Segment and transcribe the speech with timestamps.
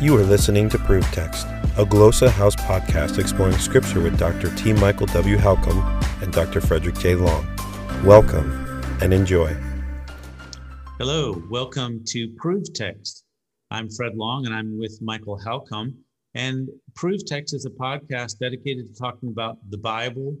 [0.00, 4.48] You are listening to Proof Text, a Glossa House podcast exploring Scripture with Dr.
[4.56, 4.72] T.
[4.72, 5.36] Michael W.
[5.36, 5.82] Halcomb
[6.22, 6.62] and Dr.
[6.62, 7.16] Frederick J.
[7.16, 7.46] Long.
[8.02, 8.50] Welcome
[9.02, 9.54] and enjoy.
[10.96, 13.24] Hello, welcome to Proof Text.
[13.70, 15.92] I'm Fred Long and I'm with Michael Halcomb.
[16.32, 20.34] And Proof Text is a podcast dedicated to talking about the Bible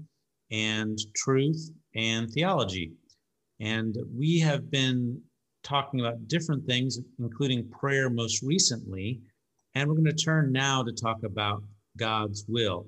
[0.50, 2.92] and truth and theology.
[3.60, 5.20] And we have been
[5.62, 9.20] talking about different things, including prayer most recently.
[9.74, 11.62] And we're going to turn now to talk about
[11.96, 12.86] God's will.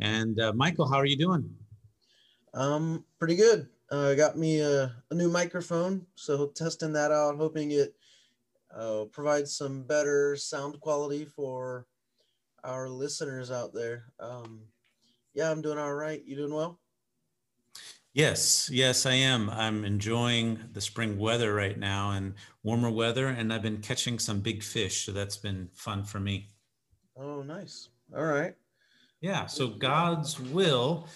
[0.00, 1.48] And uh, Michael, how are you doing?
[2.54, 3.68] Um, pretty good.
[3.90, 7.94] Uh, got me a, a, new microphone, so testing that out, hoping it
[8.74, 11.86] uh, provides some better sound quality for
[12.64, 14.04] our listeners out there.
[14.18, 14.62] Um,
[15.34, 16.22] yeah, I'm doing all right.
[16.24, 16.80] You doing well?
[18.14, 19.48] Yes, yes, I am.
[19.48, 24.40] I'm enjoying the spring weather right now and warmer weather, and I've been catching some
[24.40, 26.50] big fish, so that's been fun for me.
[27.16, 27.88] Oh, nice.
[28.14, 28.54] All right.
[29.22, 29.46] Yeah.
[29.46, 31.08] So God's will.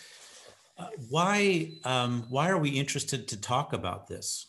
[0.78, 1.72] Uh, why?
[1.84, 4.46] Um, why are we interested to talk about this?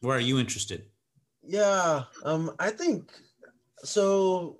[0.00, 0.86] Why are you interested?
[1.42, 2.04] Yeah.
[2.24, 3.12] Um, I think
[3.84, 4.56] so.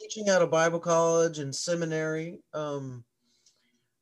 [0.00, 3.04] Teaching at a Bible college and seminary, um,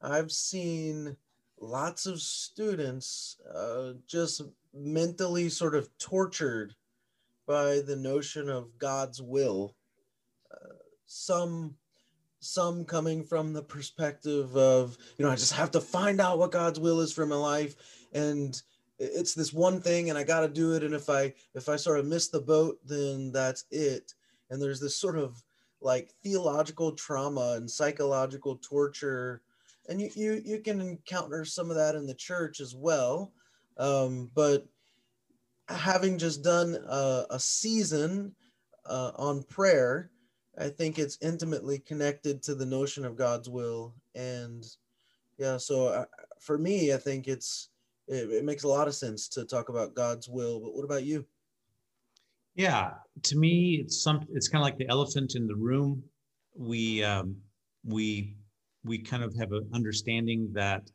[0.00, 1.16] I've seen
[1.60, 4.42] lots of students uh, just
[4.74, 6.74] mentally sort of tortured
[7.46, 9.74] by the notion of God's will.
[10.52, 10.74] Uh,
[11.06, 11.76] some
[12.40, 16.52] some coming from the perspective of you know I just have to find out what
[16.52, 17.74] God's will is for my life.
[18.12, 18.60] And
[18.98, 20.82] it's this one thing and I got to do it.
[20.82, 24.14] And if I if I sort of miss the boat then that's it.
[24.50, 25.42] And there's this sort of
[25.80, 29.42] like theological trauma and psychological torture
[29.88, 33.32] and you, you you can encounter some of that in the church as well.
[33.78, 34.66] Um, but
[35.68, 38.34] having just done a, a season
[38.86, 40.10] uh, on prayer
[40.58, 43.94] i think it's intimately connected to the notion of god's will.
[44.14, 44.64] And
[45.38, 46.04] yeah so uh,
[46.40, 47.68] for me i think it's
[48.08, 50.60] it, it makes a lot of sense to talk about god's will.
[50.60, 51.26] But what about you?
[52.54, 52.90] Yeah
[53.24, 56.02] to me it's some it's kind of like the elephant in the room.
[56.54, 57.36] We um,
[57.84, 58.36] we
[58.86, 60.90] we kind of have an understanding that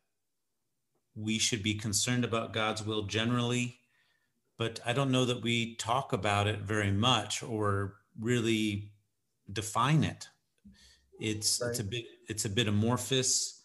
[1.16, 3.80] we should be concerned about God's will generally,
[4.58, 8.92] but I don't know that we talk about it very much or really
[9.52, 10.28] define it.
[11.20, 11.70] It's right.
[11.70, 13.58] it's a bit it's a bit amorphous.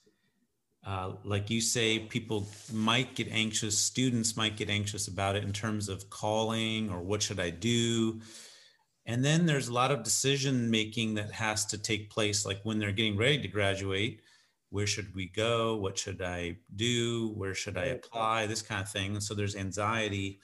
[0.84, 3.76] Uh, like you say, people might get anxious.
[3.76, 8.20] Students might get anxious about it in terms of calling or what should I do.
[9.06, 12.78] And then there's a lot of decision making that has to take place, like when
[12.78, 14.20] they're getting ready to graduate.
[14.70, 15.76] Where should we go?
[15.76, 17.32] What should I do?
[17.36, 18.46] Where should I apply?
[18.46, 19.12] This kind of thing.
[19.12, 20.40] And so there's anxiety.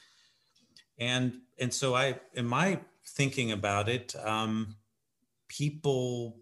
[0.99, 4.77] And and so I, in my thinking about it, um,
[5.49, 6.39] people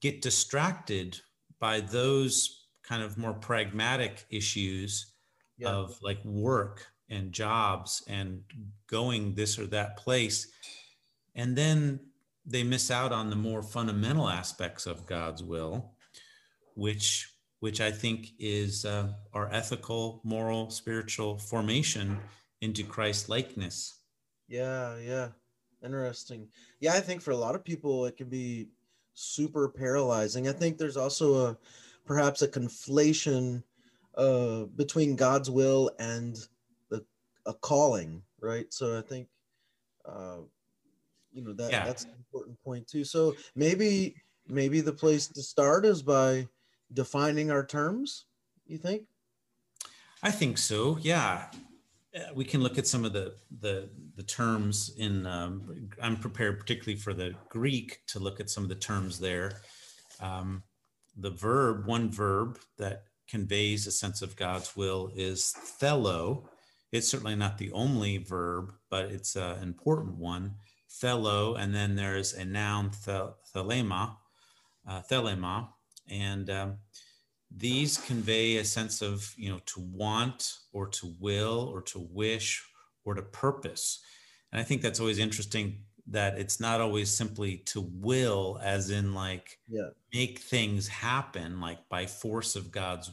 [0.00, 1.20] get distracted
[1.58, 5.12] by those kind of more pragmatic issues
[5.58, 5.68] yeah.
[5.68, 8.42] of like work and jobs and
[8.86, 10.48] going this or that place
[11.40, 12.00] and then
[12.44, 15.94] they miss out on the more fundamental aspects of God's will,
[16.74, 22.18] which which I think is uh, our ethical, moral, spiritual formation
[22.60, 24.00] into Christ likeness.
[24.48, 25.28] Yeah, yeah,
[25.82, 26.48] interesting.
[26.80, 28.68] Yeah, I think for a lot of people it can be
[29.14, 30.46] super paralyzing.
[30.46, 31.58] I think there's also a
[32.04, 33.62] perhaps a conflation
[34.14, 36.36] uh, between God's will and
[36.90, 37.02] the
[37.46, 38.70] a calling, right?
[38.72, 39.28] So I think
[40.04, 40.40] uh,
[41.32, 41.84] you know that yeah.
[41.84, 43.04] that's an important point too.
[43.04, 44.14] So maybe
[44.48, 46.46] maybe the place to start is by
[46.92, 48.26] defining our terms
[48.70, 49.02] you think?
[50.22, 51.46] I think so yeah.
[52.14, 56.58] Uh, we can look at some of the the, the terms in um, i'm prepared
[56.58, 59.60] particularly for the greek to look at some of the terms there.
[60.20, 60.62] Um,
[61.16, 66.44] the verb one verb that conveys a sense of god's will is thelo
[66.92, 70.54] it's certainly not the only verb but it's an important one
[70.90, 74.16] thelo, and then there's a noun thelema,
[74.86, 75.68] uh, thelema,
[76.08, 76.76] and um,
[77.54, 82.64] these convey a sense of you know to want or to will or to wish
[83.04, 84.00] or to purpose.
[84.52, 89.14] And I think that's always interesting that it's not always simply to will, as in
[89.14, 89.90] like yeah.
[90.12, 93.12] make things happen, like by force of God's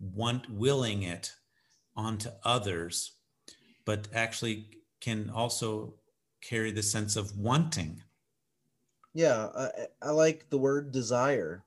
[0.00, 1.32] want willing it
[1.94, 3.12] onto others,
[3.84, 4.68] but actually
[5.00, 5.94] can also
[6.40, 8.02] carry the sense of wanting.
[9.14, 9.70] Yeah, I,
[10.02, 11.64] I like the word desire.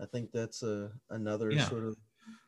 [0.00, 1.68] I think that's a another yeah.
[1.68, 1.96] sort of.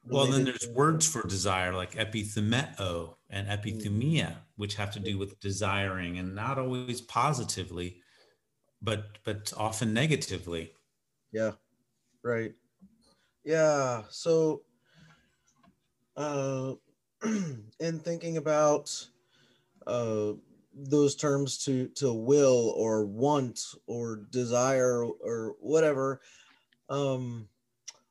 [0.06, 5.41] Well, then there's words for desire like epithumeo and epithumia, which have to do with
[5.41, 8.03] desiring and not always positively,
[8.82, 10.73] but but often negatively.
[11.32, 11.53] Yeah,
[12.23, 12.53] right.
[13.44, 14.03] Yeah.
[14.11, 14.62] So,
[16.17, 16.75] uh,
[17.81, 19.06] in thinking about
[19.87, 20.32] uh,
[20.76, 26.21] those terms to to will or want or desire or whatever,
[26.88, 27.49] um,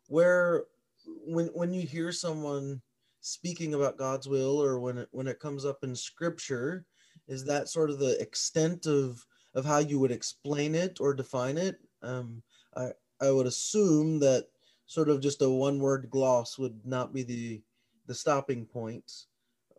[0.08, 0.66] where
[1.06, 2.82] when when you hear someone
[3.22, 6.86] speaking about God's will or when it when it comes up in Scripture,
[7.28, 9.26] is that sort of the extent of
[9.56, 11.78] of how you would explain it or define it?
[12.02, 12.44] Um,
[12.76, 14.48] I I would assume that
[14.86, 17.62] sort of just a one word gloss would not be the
[18.08, 19.10] the stopping point.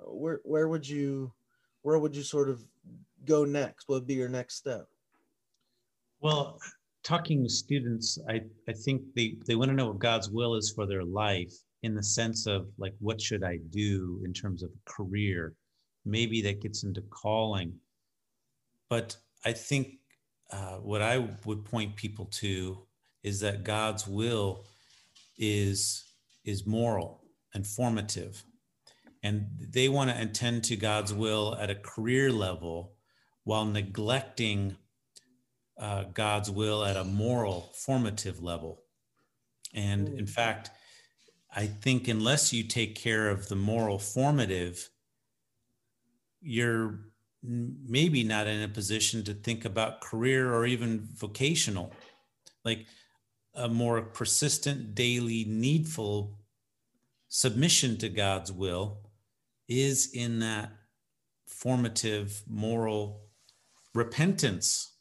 [0.01, 1.33] Uh, where where would you
[1.83, 2.65] where would you sort of
[3.26, 3.88] go next?
[3.88, 4.87] What would be your next step?
[6.21, 6.59] Well,
[7.03, 10.73] talking with students, I, I think they, they want to know what God's will is
[10.75, 14.71] for their life in the sense of like, what should I do in terms of
[14.87, 15.53] career?
[16.06, 17.75] Maybe that gets into calling.
[18.88, 19.99] But I think
[20.50, 22.87] uh, what I would point people to
[23.23, 24.65] is that God's will
[25.37, 26.05] is
[26.44, 27.23] is moral
[27.55, 28.44] and formative,
[29.23, 32.94] and they want to attend to God's will at a career level
[33.44, 34.76] while neglecting
[35.79, 38.82] uh, God's will at a moral formative level.
[39.73, 40.70] And in fact,
[41.55, 44.88] I think unless you take care of the moral formative,
[46.41, 47.00] you're
[47.43, 51.93] maybe not in a position to think about career or even vocational,
[52.64, 52.87] like
[53.55, 56.38] a more persistent, daily, needful
[57.29, 58.99] submission to God's will
[59.69, 60.70] is in that
[61.46, 63.25] formative, moral
[63.94, 64.94] repentance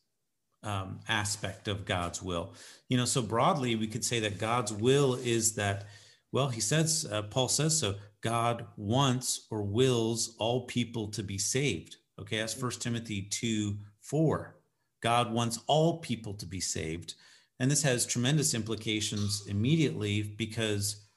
[0.64, 2.54] um, aspect of God's will.
[2.90, 5.86] You know, so broadly, we could say that God's will is that,
[6.32, 11.38] well, he says, uh, Paul says so, God wants or wills all people to be
[11.38, 11.98] saved.
[12.20, 14.56] Okay, that's First Timothy 2 4.
[15.02, 17.16] God wants all people to be saved.
[17.60, 21.08] And this has tremendous implications immediately because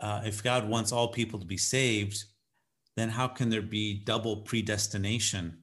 [0.00, 2.24] uh, if God wants all people to be saved,
[2.96, 5.58] then how can there be double predestination?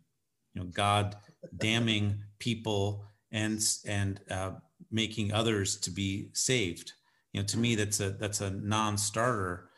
[0.53, 1.15] You know, God
[1.57, 4.51] damning people and and uh,
[4.91, 6.93] making others to be saved.
[7.33, 9.69] You know, to me, that's a that's a non-starter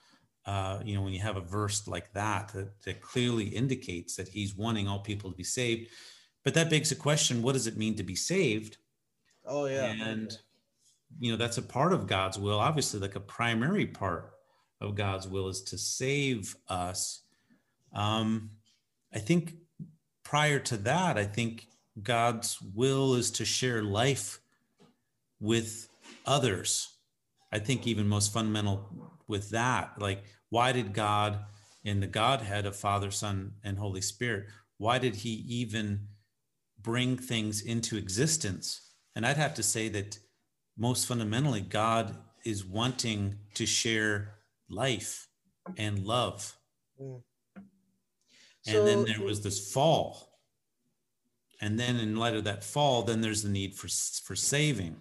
[0.50, 4.28] uh, you know, when you have a verse like that, that, that clearly indicates that
[4.28, 5.88] he's wanting all people to be saved.
[6.44, 8.78] But that begs the question what does it mean to be saved?
[9.46, 9.92] Oh, yeah.
[9.92, 10.36] And,
[11.20, 12.58] you know, that's a part of God's will.
[12.58, 14.32] Obviously, like a primary part
[14.82, 17.22] of God's will is to save us.
[17.94, 18.50] Um,
[19.14, 19.54] I think
[20.30, 21.66] prior to that, I think
[22.04, 24.40] God's will is to share life
[25.40, 25.90] with
[26.24, 26.88] others.
[27.52, 28.88] I think even most fundamental
[29.28, 31.40] with that, like why did God,
[31.84, 34.46] in the Godhead of Father, Son, and Holy Spirit,
[34.78, 36.02] why did He even
[36.80, 38.82] bring things into existence?
[39.16, 40.20] And I'd have to say that
[40.78, 42.16] most fundamentally, God
[42.46, 44.36] is wanting to share
[44.70, 45.28] life
[45.76, 46.56] and love.
[47.02, 47.24] Mm.
[48.72, 50.28] So, and then there was this fall.
[51.62, 53.90] And then, in light of that fall, then there's the need for,
[54.24, 54.96] for saving.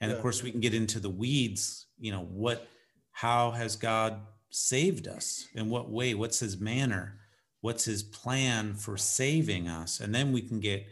[0.00, 0.16] And yeah.
[0.16, 1.86] of course, we can get into the weeds.
[1.98, 2.68] You know, what,
[3.12, 4.20] how has God
[4.50, 7.20] saved us in what way what's his manner
[7.60, 10.84] what's his plan for saving us and then we can get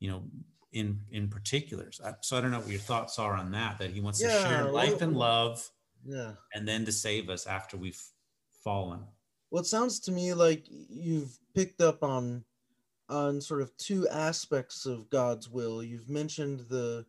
[0.00, 0.22] you know
[0.72, 4.00] in in particulars so i don't know what your thoughts are on that that he
[4.00, 5.64] wants yeah, to share life and love
[6.04, 8.02] yeah and then to save us after we've
[8.64, 9.00] fallen
[9.54, 12.42] well it sounds to me like you've picked up on
[13.08, 17.06] on sort of two aspects of god's will you've mentioned the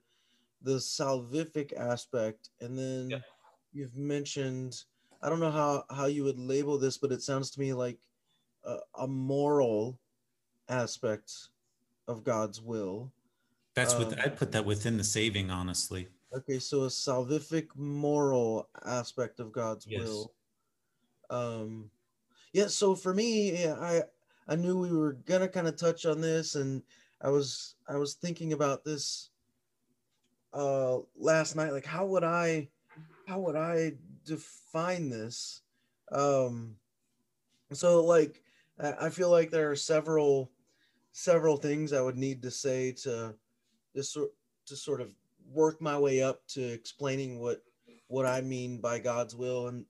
[0.61, 3.17] the salvific aspect and then yeah.
[3.73, 4.83] you've mentioned
[5.25, 7.97] I don't know how how you would label this, but it sounds to me like
[8.63, 9.97] a, a moral
[10.69, 11.31] aspect
[12.07, 13.11] of God's will.
[13.73, 16.09] That's what um, I'd put that within the saving, honestly.
[16.31, 20.01] Okay, so a salvific moral aspect of God's yes.
[20.01, 20.31] will.
[21.31, 21.89] Um,
[22.55, 22.67] yeah.
[22.67, 24.03] So for me, yeah, I
[24.47, 26.81] I knew we were gonna kind of touch on this, and
[27.21, 29.29] I was I was thinking about this
[30.53, 31.73] uh last night.
[31.73, 32.69] Like, how would I
[33.27, 35.63] how would I define this.
[36.13, 36.77] Um,
[37.73, 38.41] so like
[38.79, 40.49] I feel like there are several
[41.11, 43.35] several things I would need to say to
[43.93, 45.13] this to sort of
[45.51, 47.61] work my way up to explaining what
[48.07, 49.67] what I mean by God's will.
[49.67, 49.85] And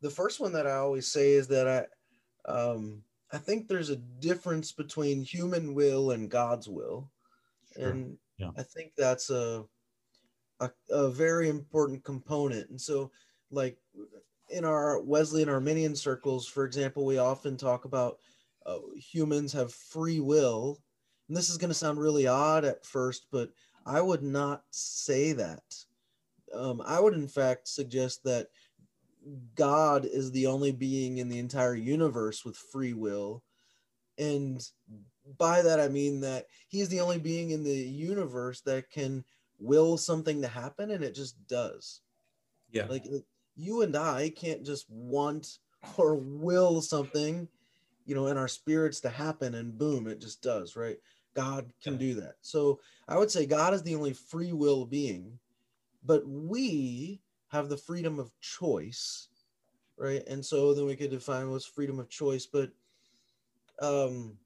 [0.00, 1.86] the first one that I always say is that I
[2.46, 7.10] um, I think there's a difference between human will and God's will,
[7.76, 7.90] sure.
[7.90, 8.50] and yeah.
[8.56, 9.64] I think that's a,
[10.60, 12.70] a a very important component.
[12.70, 13.10] And so
[13.50, 13.78] like
[14.50, 18.18] in our Wesleyan Arminian circles, for example, we often talk about
[18.64, 20.80] uh, humans have free will.
[21.28, 23.50] And this is going to sound really odd at first, but
[23.84, 25.62] I would not say that.
[26.54, 28.48] Um, I would, in fact, suggest that
[29.54, 33.42] God is the only being in the entire universe with free will.
[34.18, 34.66] And
[35.38, 39.24] by that, I mean that he is the only being in the universe that can
[39.58, 42.00] will something to happen and it just does.
[42.70, 42.86] Yeah.
[42.88, 43.06] Like
[43.56, 45.58] you and I can't just want
[45.96, 47.48] or will something,
[48.04, 50.98] you know, in our spirits to happen and boom, it just does, right?
[51.34, 51.98] God can Yeah.
[51.98, 52.36] do that.
[52.40, 55.38] So I would say God is the only free will being,
[56.04, 59.28] but we have the freedom of choice,
[59.96, 60.22] right?
[60.26, 62.70] And so then we could define what's freedom of choice, but
[63.80, 64.36] um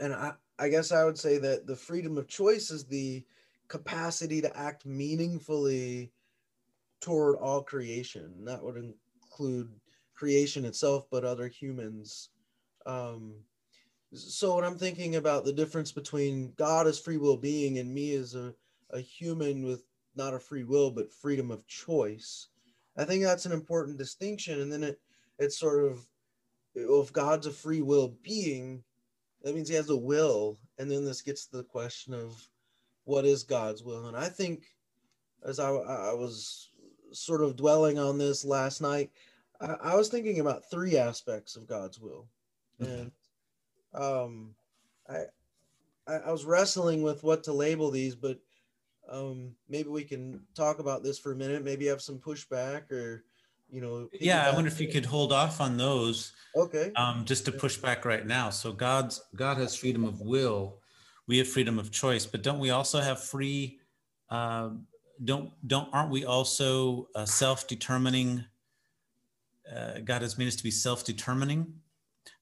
[0.00, 3.24] and I, I guess I would say that the freedom of choice is the
[3.68, 6.12] capacity to act meaningfully
[7.00, 8.32] toward all creation.
[8.38, 9.70] And That would include
[10.14, 12.30] creation itself, but other humans.
[12.86, 13.34] Um,
[14.12, 18.14] so when I'm thinking about the difference between God as free will being and me
[18.14, 18.54] as a,
[18.90, 19.82] a human with
[20.18, 22.48] not a free will but freedom of choice,
[22.98, 24.60] I think that's an important distinction.
[24.60, 25.00] And then it
[25.38, 26.04] it's sort of
[26.74, 28.82] well, if God's a free will being,
[29.42, 30.58] that means he has a will.
[30.78, 32.46] And then this gets to the question of
[33.04, 34.06] what is God's will.
[34.06, 34.66] And I think
[35.44, 36.68] as I, I was
[37.12, 39.10] sort of dwelling on this last night,
[39.60, 42.28] I, I was thinking about three aspects of God's will.
[42.80, 43.10] And
[43.94, 44.54] um,
[45.08, 45.22] I,
[46.06, 48.38] I, I was wrestling with what to label these, but
[49.10, 53.24] um, maybe we can talk about this for a minute, maybe have some pushback or,
[53.70, 54.08] you know.
[54.20, 56.92] Yeah, I wonder if you could hold off on those Okay.
[56.96, 58.50] um, just to push back right now.
[58.50, 60.80] So God's God has freedom of will,
[61.26, 63.80] we have freedom of choice, but don't we also have free?
[64.30, 64.70] Uh,
[65.24, 68.44] don't don't aren't we also uh, self-determining?
[69.70, 71.74] Uh, God has made us to be self-determining.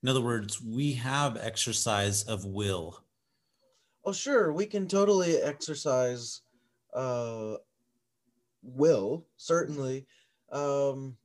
[0.02, 3.02] In other words, we have exercise of will.
[4.04, 4.52] Oh, sure.
[4.52, 6.42] We can totally exercise
[6.96, 7.58] uh,
[8.62, 10.06] will, certainly.
[10.50, 11.16] Um,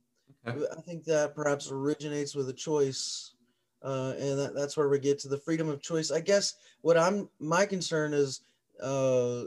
[0.46, 0.66] Okay.
[0.76, 3.34] I think that perhaps originates with a choice.
[3.82, 6.10] Uh, and that, that's where we get to the freedom of choice.
[6.10, 8.40] I guess what I'm, my concern is
[8.82, 9.44] uh,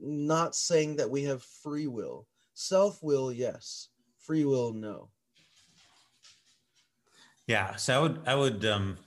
[0.00, 2.26] not saying that we have free will.
[2.54, 3.88] Self will, yes.
[4.18, 5.08] Free will, no.
[7.46, 8.98] Yeah, so I would I would um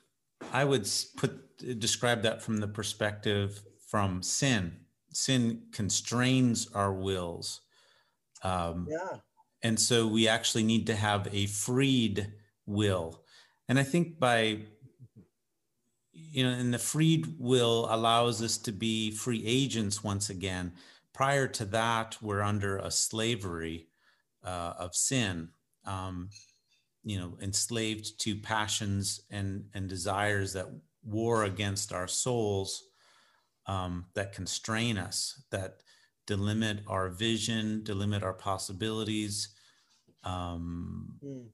[0.52, 4.83] I would put describe that from the perspective from sin.
[5.14, 7.62] Sin constrains our wills.
[8.44, 9.20] Um, Yeah.
[9.62, 12.34] and so we actually need to have a freed
[12.66, 13.24] will.
[13.70, 14.66] And I think by
[16.12, 20.74] you know, and the freed will allows us to be free agents once again.
[21.12, 23.88] Prior to that, we're under a slavery
[24.44, 25.50] uh, of sin.
[25.86, 26.30] Um,
[27.04, 30.68] you know enslaved to passions and and desires that
[31.04, 32.84] war against our souls
[33.68, 35.82] um, that constrain us that
[36.28, 39.50] delimit our vision delimit our possibilities
[40.24, 41.48] um, Hmm.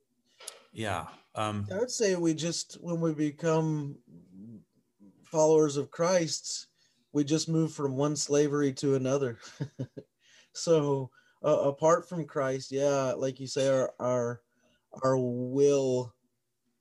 [0.71, 3.95] yeah um, I would say we just, when we become
[5.23, 6.67] followers of Christ,
[7.13, 9.37] we just move from one slavery to another.
[10.53, 11.09] so,
[11.43, 14.41] uh, apart from Christ, yeah, like you say, our our
[15.03, 16.13] our will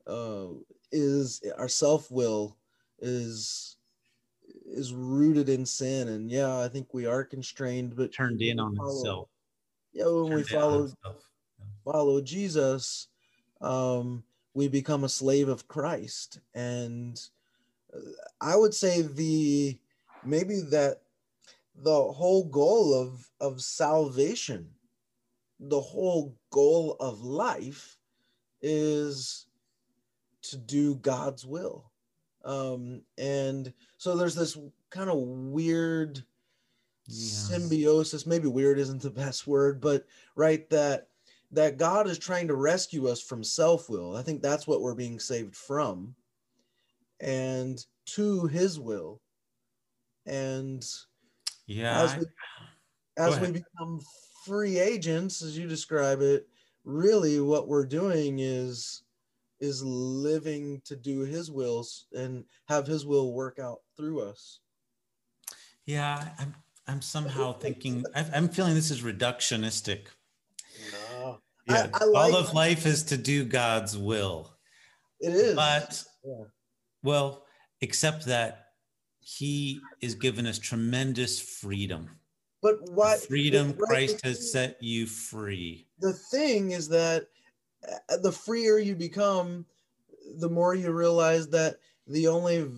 [0.06, 0.46] uh,
[0.90, 2.56] is our self will
[2.98, 3.76] is
[4.70, 8.72] is rooted in sin, and yeah, I think we are constrained, but turned in on
[8.72, 9.28] we follow- himself
[9.92, 11.18] Yeah, when we Turned on follow
[11.84, 13.08] follow Jesus,
[13.60, 16.40] um, we become a slave of Christ.
[16.54, 17.20] And
[17.94, 18.00] uh,
[18.40, 19.78] I would say the
[20.24, 21.02] maybe that
[21.74, 24.68] the whole goal of of salvation,
[25.60, 27.96] the whole goal of life,
[28.60, 29.46] is
[30.42, 31.87] to do God's will.
[32.48, 34.56] Um, and so there's this
[34.90, 36.24] kind of weird
[37.06, 37.14] Yeah.
[37.14, 38.26] symbiosis.
[38.26, 41.08] Maybe weird isn't the best word but right that
[41.50, 44.16] that god is trying to rescue us from self-will.
[44.16, 46.14] I think that's what we're being saved from.
[47.20, 49.20] And to his will.
[50.26, 50.84] And
[51.66, 52.24] yeah as we
[53.18, 54.00] as we become
[54.46, 56.48] free agents as you describe it
[56.84, 59.02] really what we're doing is
[59.60, 64.60] is living to do his wills and have his will work out through us.
[65.86, 66.54] Yeah i'm
[66.86, 70.06] i'm somehow thinking I- i'm feeling this is reductionistic.
[70.92, 74.52] No yeah I like- all of life is to do god's will.
[75.20, 75.54] It is.
[75.54, 76.44] But Yeah.
[77.02, 77.44] well
[77.80, 78.66] except that
[79.20, 82.10] he is given us tremendous freedom.
[82.60, 85.86] But The freedom right, christ has set you free.
[86.00, 87.26] The thing is that
[87.86, 89.66] Uh, the freer you become
[90.36, 92.68] the more you realize that the only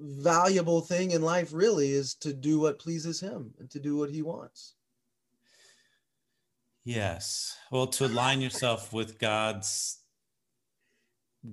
[0.00, 4.10] valuable thing in life really is to do what pleases him and to do what
[4.10, 4.74] he wants.
[6.84, 7.56] Yes.
[7.70, 9.98] Well, to align yourself with God's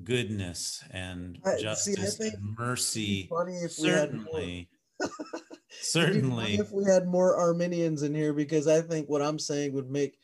[0.03, 3.27] goodness and I- justice think and mercy.
[3.29, 4.23] Funny if we had more.
[4.29, 4.69] Certainly.
[4.99, 6.53] It'd be funny Certainly.
[6.55, 10.17] if we had more Arminians in here because I think what I'm saying would make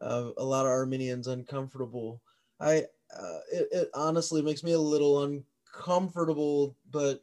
[0.00, 2.20] uh, a lot of Arminians uncomfortable.
[2.60, 2.84] I
[3.16, 7.22] uh, it, it honestly makes me a little uncomfortable, but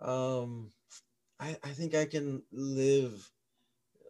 [0.00, 0.70] um,
[1.38, 3.30] I, I think I can live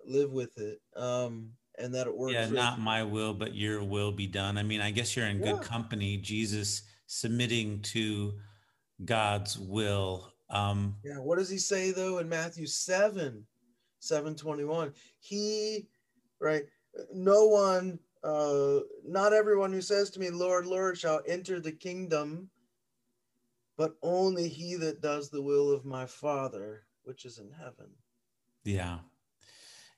[0.07, 2.35] live with it, um, and that it works.
[2.35, 4.59] Yeah, not my will, but your will be done.
[4.59, 5.61] I mean, I guess you're in good Yeah.
[5.61, 6.17] company.
[6.17, 8.33] Jesus submitting to
[9.05, 10.33] God's will.
[10.51, 13.47] Um, Yeah, what does he say though in Matthew 7,
[14.01, 14.93] 721?
[15.21, 15.89] He,
[16.41, 16.65] right,
[17.13, 22.51] no one, uh, not everyone who says to me, Lord, Lord, shall enter the kingdom,
[23.77, 27.91] but only he that does the will of my Father, which is in heaven.
[28.65, 28.99] Yeah.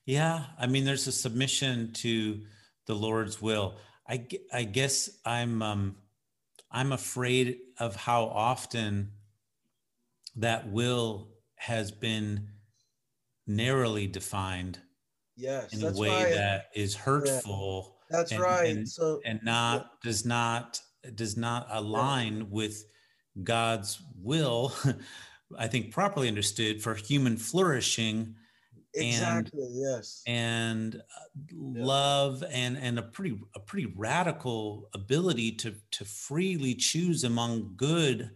[0.05, 0.45] Yeah.
[0.57, 2.41] I mean, there's a submission to
[2.85, 3.77] the Lord's will.
[4.07, 5.95] I, I guess I'm, um,
[6.71, 9.11] I'm afraid of how often
[10.35, 12.49] that will has been
[13.47, 14.79] narrowly defined
[15.37, 16.33] Yes, in a that's way right.
[16.33, 18.69] that is hurtful that's and- right.
[18.77, 20.79] and- so and not does not
[21.15, 22.85] does not align with
[23.43, 24.73] God's will,
[25.57, 28.35] I think properly understood for human flourishing
[28.93, 30.23] exactly, yes.
[30.25, 30.99] and uh,
[31.53, 38.31] love and and a pretty a pretty radical ability to to freely choose among good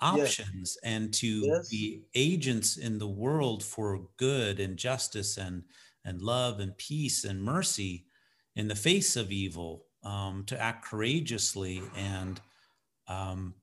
[0.00, 1.68] options and to Yes.
[1.70, 5.62] be agents in the world for good and justice and
[6.04, 8.06] and love and peace and mercy
[8.56, 12.40] in the face of evil um, to act courageously and
[13.08, 13.54] um,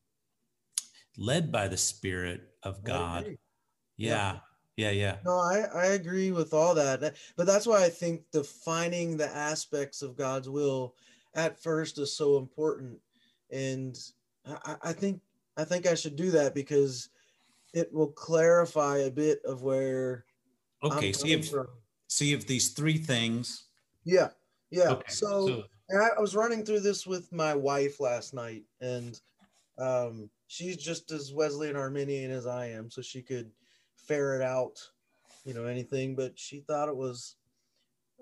[1.18, 3.38] led by the spirit of god agree.
[3.98, 4.40] yeah
[4.78, 7.16] yeah yeah No, I, I agree with all that.
[7.36, 10.96] But that's why I think defining the aspects of God's will
[11.36, 13.00] at first is so important.
[13.52, 13.98] And
[14.46, 15.22] I, I- I think
[15.58, 17.10] I think I should do that because
[17.74, 20.26] it will clarify a bit of where
[20.84, 21.68] okay I'm so you have from.
[22.12, 23.68] So if these three things
[24.04, 24.32] Yeah,
[24.70, 24.92] yeah.
[24.92, 29.18] okay So, I, I was running through this with my wife last night, and
[29.78, 33.50] um, she's just as Wesleyan Arminian as I am, so she could
[33.96, 34.78] ferret out,
[35.46, 36.14] you know, anything.
[36.14, 37.38] But she thought it was,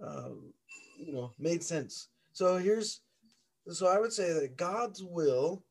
[0.03, 0.53] um,
[0.95, 2.09] you know, made sense.
[2.31, 3.01] So here's,
[3.71, 5.63] so I would say that God's will,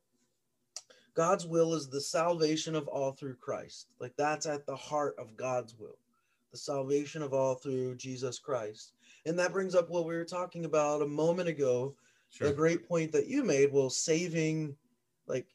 [1.14, 3.87] God's will is the salvation of all through Christ.
[4.00, 5.98] Like that's at the heart of God's will,
[6.51, 8.93] the salvation of all through Jesus Christ.
[9.27, 11.95] And that brings up what we were talking about a moment ago,
[12.41, 13.73] the great point that you made.
[13.73, 14.77] Well, saving,
[15.27, 15.47] like,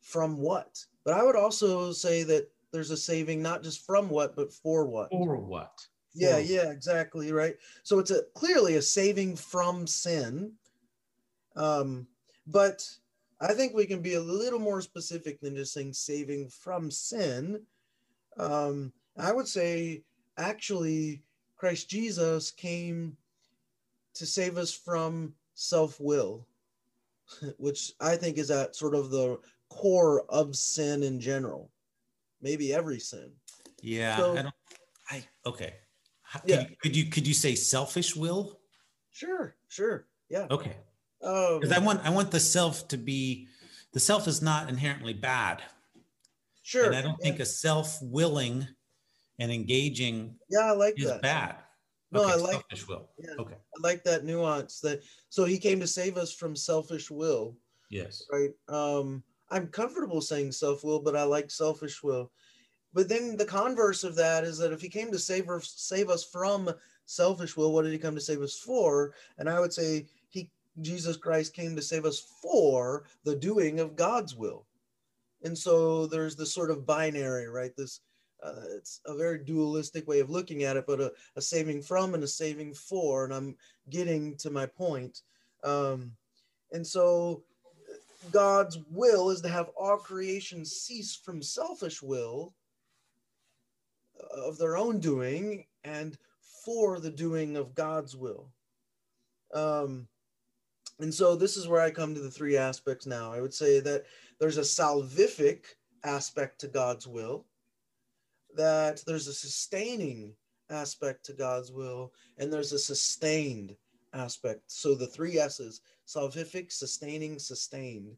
[0.00, 0.84] from what?
[1.04, 4.86] But I would also say that there's a saving not just from what, but for
[4.86, 5.08] what.
[5.10, 7.56] or what Yeah, For- yeah, exactly, right.
[7.82, 10.52] So it's a clearly a saving from sin.
[11.56, 12.06] Um,
[12.46, 12.88] but
[13.40, 17.62] I think we can be a little more specific than just saying saving from sin.
[18.36, 20.02] Um, I would say
[20.40, 21.22] actually
[21.56, 23.16] Christ Jesus came
[24.14, 26.46] to save us from self-will,
[27.58, 31.70] which I think is at sort of the core of sin in general.
[32.42, 33.30] Maybe every sin.
[33.82, 34.54] Yeah, So- I don't.
[35.10, 35.74] I okay.
[36.22, 36.62] How- Yeah.
[36.62, 38.60] Could you, could you could you say selfish will?
[39.10, 40.06] Sure, sure.
[40.28, 40.46] Yeah.
[40.50, 40.76] Okay,
[41.22, 43.48] Um, because I want I want the self to be
[43.92, 45.62] the self is not inherently bad,
[46.62, 46.86] sure.
[46.86, 47.24] and I don't yeah.
[47.24, 48.68] think a self willing
[49.40, 51.22] and engaging Yeah, I like is that.
[51.22, 51.56] bad.
[52.12, 53.08] No, Okay, I like- selfish will.
[53.18, 53.34] Yeah.
[53.38, 53.54] Okay.
[53.54, 57.56] I like that nuance that so he came to save us from selfish will,
[57.90, 58.24] Yes.
[58.30, 58.50] right?
[58.68, 62.30] Um I'm comfortable saying self-will, but I like selfish will.
[62.92, 66.10] But then the converse of that is that if he came to save us save
[66.10, 66.70] us from
[67.06, 69.14] selfish will, what did he come to save us for?
[69.38, 70.50] And I would say he
[70.82, 74.66] Jesus Christ came to save us for the doing of God's will.
[75.42, 77.74] And so there's this sort of binary, right?
[77.76, 78.00] This
[78.42, 82.14] uh, it's a very dualistic way of looking at it, but a, a saving from
[82.14, 83.24] and a saving for.
[83.24, 83.56] And I'm
[83.90, 85.22] getting to my point.
[85.62, 86.12] Um,
[86.72, 87.42] and so
[88.30, 92.54] God's will is to have all creation cease from selfish will
[94.34, 96.16] of their own doing and
[96.64, 98.50] for the doing of God's will.
[99.52, 100.06] Um,
[101.00, 103.32] and so this is where I come to the three aspects now.
[103.32, 104.04] I would say that
[104.38, 105.64] there's a salvific
[106.04, 107.46] aspect to God's will,
[108.56, 110.34] that there's a sustaining
[110.68, 113.76] aspect to God's will, and there's a sustained
[114.12, 114.62] aspect.
[114.66, 118.16] So the three S's salvific, sustaining, sustained.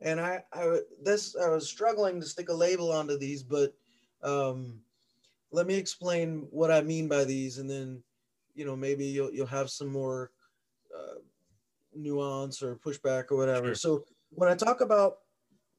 [0.00, 3.74] And I, I this I was struggling to stick a label onto these, but
[4.22, 4.78] Um,
[5.50, 8.04] let me explain what I mean by these, and then,
[8.54, 10.30] you know, maybe you'll you'll have some more
[10.94, 11.18] uh,
[11.92, 13.74] nuance or pushback or whatever.
[13.74, 13.74] Sure.
[13.74, 15.18] So when I talk about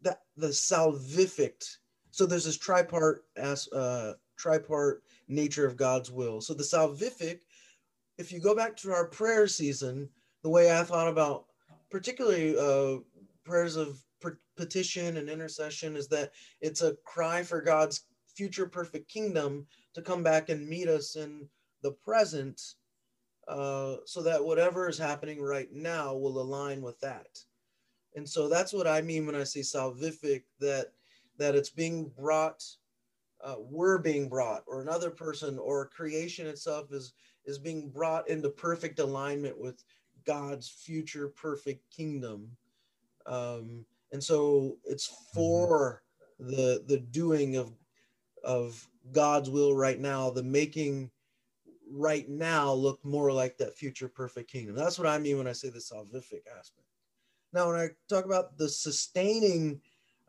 [0.01, 1.79] that the salvific,
[2.13, 6.41] so there's this tripart as uh, tripart nature of God's will.
[6.41, 7.39] So the salvific,
[8.19, 10.07] if you go back to our prayer season,
[10.43, 11.45] the way I thought about
[11.89, 12.99] particularly uh,
[13.43, 13.99] prayers of
[14.55, 20.21] petition and intercession is that it's a cry for God's future perfect kingdom to come
[20.21, 21.49] back and meet us in
[21.81, 22.61] the present
[23.47, 27.39] uh, so that whatever is happening right now will align with that.
[28.15, 30.91] And so that's what I mean when I say salvific, that
[31.37, 32.63] that it's being brought,
[33.43, 37.13] uh, we're being brought, or another person, or creation itself is
[37.45, 39.83] is being brought into perfect alignment with
[40.25, 42.49] God's future perfect kingdom.
[43.25, 46.03] Um, and so it's for
[46.39, 47.71] the the doing of
[48.43, 51.11] of God's will right now, the making
[51.91, 54.75] right now look more like that future perfect kingdom.
[54.75, 56.87] That's what I mean when I say the salvific aspect.
[57.53, 59.79] Now, when I talk about the sustaining,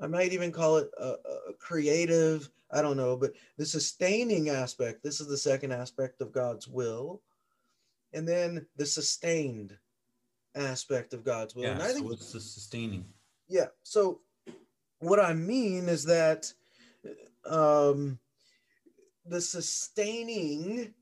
[0.01, 1.15] I might even call it a,
[1.51, 6.33] a creative, I don't know, but the sustaining aspect, this is the second aspect of
[6.33, 7.23] God's will.
[8.13, 9.77] And then the sustained
[10.55, 11.65] aspect of God's will.
[11.65, 11.73] Yeah.
[11.73, 13.05] and I So what's the sustaining?
[13.49, 13.67] yeah.
[13.83, 14.21] So
[15.01, 16.53] what I mean is that
[17.45, 18.19] um,
[19.27, 20.95] the sustaining,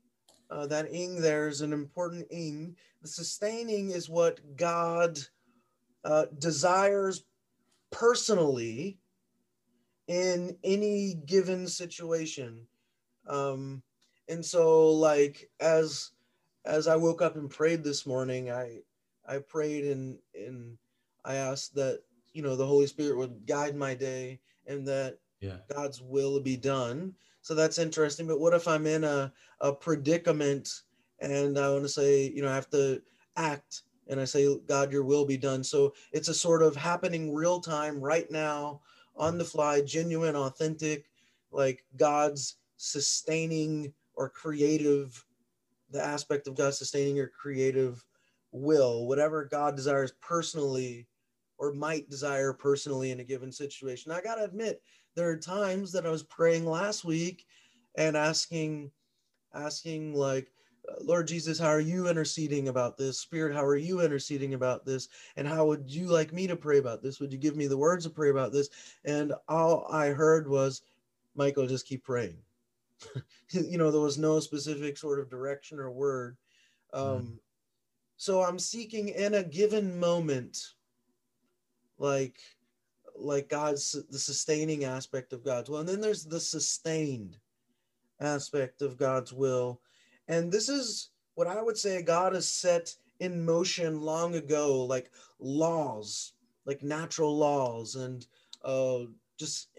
[0.49, 2.75] uh, that ing there is an important ing.
[3.01, 5.19] The sustaining is what God
[6.03, 7.23] uh, desires
[7.93, 8.99] personally
[10.07, 12.67] in any given situation.
[13.27, 13.81] Um,
[14.27, 16.11] and so, like as
[16.65, 18.79] as I woke up and prayed this morning, I
[19.25, 20.77] I prayed and and
[21.23, 22.01] I asked that
[22.33, 25.57] you know the Holy Spirit would guide my day and that Yeah.
[25.73, 27.13] God's will be done.
[27.41, 28.27] So that's interesting.
[28.27, 30.69] But what if I'm in a, a predicament
[31.19, 33.01] and I want to say, you know, I have to
[33.35, 35.63] act and I say, God, your will be done.
[35.63, 38.81] So it's a sort of happening real time right now
[39.15, 41.05] on the fly, genuine, authentic,
[41.51, 45.25] like God's sustaining or creative,
[45.91, 48.03] the aspect of God sustaining or creative
[48.51, 51.07] will, whatever God desires personally
[51.57, 54.11] or might desire personally in a given situation.
[54.11, 54.81] I got to admit,
[55.15, 57.45] there are times that I was praying last week
[57.95, 58.91] and asking,
[59.53, 60.51] asking like,
[61.01, 63.19] Lord Jesus, how are you interceding about this?
[63.19, 65.07] Spirit, how are you interceding about this?
[65.37, 67.19] And how would you like me to pray about this?
[67.19, 68.69] Would you give me the words to pray about this?
[69.05, 70.81] And all I heard was,
[71.35, 72.37] Michael, just keep praying.
[73.49, 76.37] you know, there was no specific sort of direction or word.
[76.93, 77.39] Um, Mhm.
[78.17, 80.75] So I'm seeking in a given moment,
[81.97, 82.39] like
[83.15, 85.79] like God's the sustaining aspect of God's will.
[85.79, 87.37] And then there's the sustained
[88.19, 89.81] aspect of God's will.
[90.27, 95.11] And this is what I would say God has set in motion long ago, like
[95.39, 96.33] laws,
[96.65, 98.25] like natural laws, and
[98.63, 98.99] uh,
[99.37, 99.69] just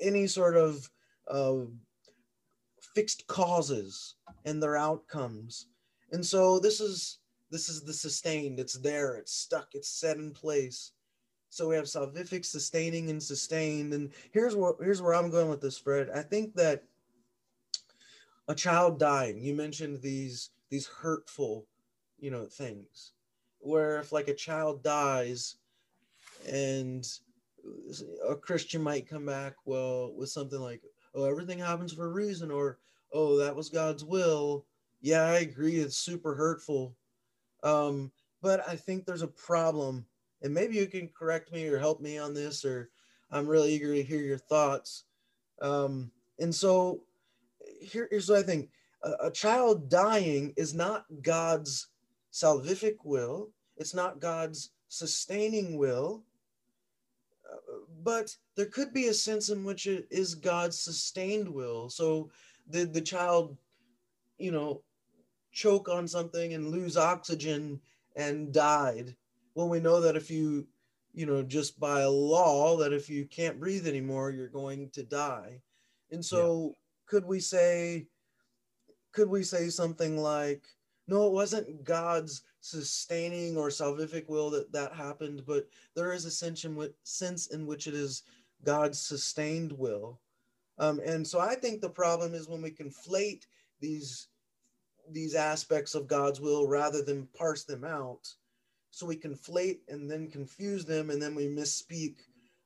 [0.00, 0.88] any sort of
[1.28, 1.64] uh,
[2.94, 5.66] fixed causes and their outcomes.
[6.12, 7.18] And so this is
[7.50, 8.60] this is the sustained.
[8.60, 9.16] It's there.
[9.16, 9.68] It's stuck.
[9.74, 10.92] It's set in place.
[11.50, 13.94] So we have salvific, sustaining, and sustained.
[13.94, 16.10] And here's what here's where I'm going with this, Fred.
[16.14, 16.84] I think that
[18.48, 21.66] a child dying, you mentioned these these hurtful,
[22.18, 23.12] you know, things.
[23.60, 25.56] Where if like a child dies
[26.50, 27.06] and
[28.28, 30.82] a Christian might come back, well, with something like,
[31.14, 32.78] oh, everything happens for a reason, or
[33.12, 34.64] oh, that was God's will.
[35.00, 35.76] Yeah, I agree.
[35.76, 36.94] It's super hurtful.
[37.62, 40.06] Um, but I think there's a problem
[40.42, 42.90] and maybe you can correct me or help me on this or
[43.30, 45.04] i'm really eager to hear your thoughts
[45.60, 47.00] um, and so
[47.80, 48.70] here, here's what i think.
[49.02, 51.88] A, a child dying is not god's
[52.32, 53.50] salvific will.
[53.76, 56.22] It's not god's sustaining will.
[57.50, 61.88] Uh, but there could be a sense in which it is god's sustained will.
[61.88, 62.30] So
[62.68, 63.56] the the child
[64.38, 64.82] you know
[65.52, 67.80] choke on something and lose oxygen
[68.16, 69.16] and died.
[69.54, 70.66] Well we know that if you
[71.14, 75.60] you know just by law that if you can't breathe anymore you're going to die.
[76.10, 76.74] And so
[77.08, 78.06] could we say
[79.12, 80.62] could we say something like
[81.06, 85.66] no it wasn't god's sustaining or salvific will that that happened but
[85.96, 88.22] there is a sense in which, sense in which it is
[88.64, 90.20] god's sustained will.
[90.78, 93.44] Um, and so i think the problem is when we conflate
[93.80, 94.28] these
[95.10, 98.28] these aspects of god's will rather than parse them out.
[98.90, 102.16] So we conflate and then confuse them and then we misspeak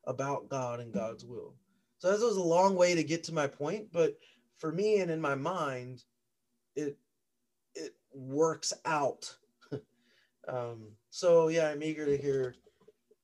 [0.07, 1.55] about god and god's will.
[1.99, 4.17] So that was a long way to get to my point, but
[4.59, 6.05] for me and in my mind,
[6.77, 6.97] it
[7.75, 9.35] it works out.
[10.49, 12.55] um, so yeah, I'm eager to hear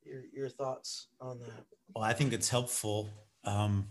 [0.04, 1.64] your your thoughts on that.
[1.94, 3.08] Well, I think it's helpful.
[3.44, 3.88] Um,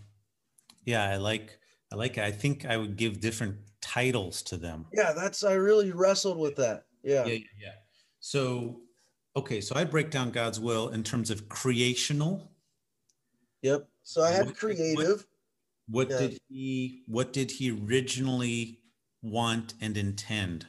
[0.84, 1.58] yeah, I like
[1.92, 2.24] I like it.
[2.24, 4.86] I think I would give different titles to them.
[4.92, 6.84] Yeah, that's I really wrestled with that.
[7.02, 7.24] Yeah.
[7.24, 7.38] Yeah, yeah.
[7.60, 7.72] yeah.
[8.20, 8.80] So
[9.36, 12.50] okay, so I break down God's will in terms of creational.
[13.62, 13.88] Yep.
[14.02, 14.96] So I had what, creative.
[14.96, 15.24] What,
[15.88, 16.18] what yeah.
[16.18, 18.80] did he what did he originally
[19.22, 20.66] want and intend?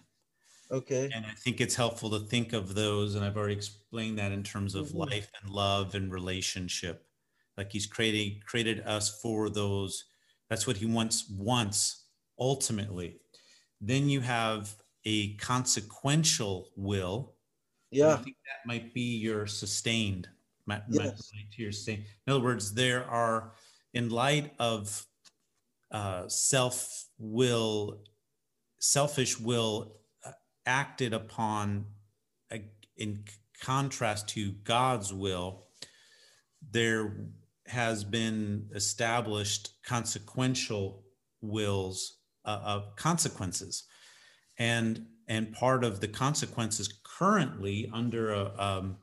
[0.72, 1.10] Okay.
[1.14, 4.44] And I think it's helpful to think of those, and I've already explained that in
[4.44, 5.00] terms of mm-hmm.
[5.00, 7.06] life and love and relationship.
[7.58, 10.06] Like he's created created us for those.
[10.50, 12.06] That's what he wants wants
[12.40, 13.20] ultimately.
[13.82, 17.34] Then you have a consequential will.
[17.92, 18.14] Yeah.
[18.14, 20.28] I think that might be your sustained.
[20.66, 21.32] Might, yes.
[21.34, 22.04] might to your sustained.
[22.28, 23.54] In other words, there are,
[23.94, 25.06] in light of
[25.92, 28.02] uh, self will,
[28.80, 30.32] selfish will uh,
[30.66, 31.86] acted upon
[32.52, 32.58] uh,
[32.98, 33.24] in
[33.62, 35.66] contrast to God's will,
[36.72, 37.28] there
[37.68, 41.04] has been established consequential
[41.42, 43.84] wills uh, of consequences.
[44.58, 48.98] And and part of the consequences currently under a, um,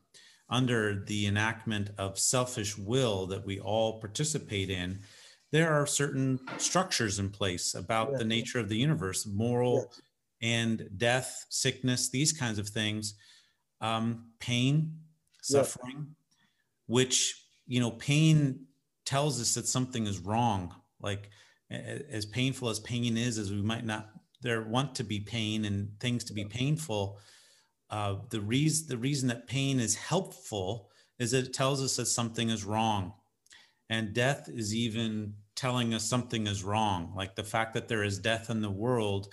[0.51, 4.99] under the enactment of selfish will that we all participate in
[5.53, 8.19] there are certain structures in place about yeah.
[8.19, 9.91] the nature of the universe moral
[10.41, 10.49] yeah.
[10.49, 13.15] and death sickness these kinds of things
[13.81, 14.93] um, pain
[15.43, 16.15] suffering yeah.
[16.87, 18.67] which you know pain
[19.05, 21.31] tells us that something is wrong like
[21.71, 24.09] as painful as pain is as we might not
[24.43, 27.19] there want to be pain and things to be painful
[27.91, 32.07] uh, the reason the reason that pain is helpful is that it tells us that
[32.07, 33.13] something is wrong
[33.89, 37.13] and death is even telling us something is wrong.
[37.17, 39.33] Like the fact that there is death in the world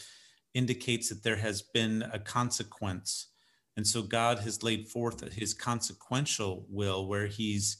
[0.54, 3.28] indicates that there has been a consequence.
[3.76, 7.78] And so god has laid forth his consequential will where he's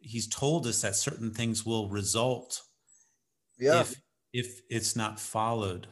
[0.00, 2.62] he's told us that certain things will result
[3.58, 3.80] yeah.
[3.80, 4.00] if
[4.32, 5.86] if it's not followed.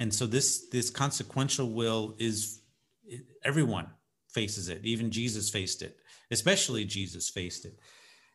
[0.00, 2.62] And so this this consequential will is
[3.44, 3.88] everyone
[4.30, 4.84] faces it.
[4.84, 5.98] Even jesus faced it.
[6.30, 7.78] Especially jesus faced it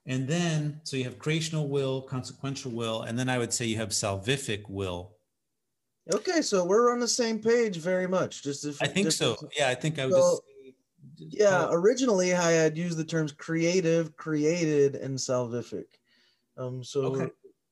[0.06, 3.78] and then so you have creational will consequential will and then i would say you
[3.78, 5.14] have salvific will
[6.14, 9.68] okay so we're on the same page very much just if, i think so yeah
[9.68, 10.40] i think i would so,
[11.20, 15.86] just yeah originally i had used the terms creative created and salvific
[16.58, 17.32] um so okay.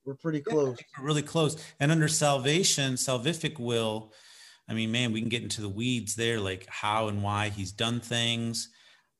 [0.09, 0.75] We're pretty close.
[0.79, 1.63] Yeah, we're really close.
[1.79, 4.11] And under salvation, salvific will,
[4.67, 7.71] I mean, man, we can get into the weeds there, like how and why he's
[7.71, 8.69] done things.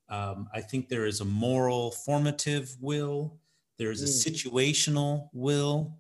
[0.09, 3.37] Um, I think there is a moral formative will.
[3.77, 4.33] There's a mm.
[4.33, 5.97] situational will.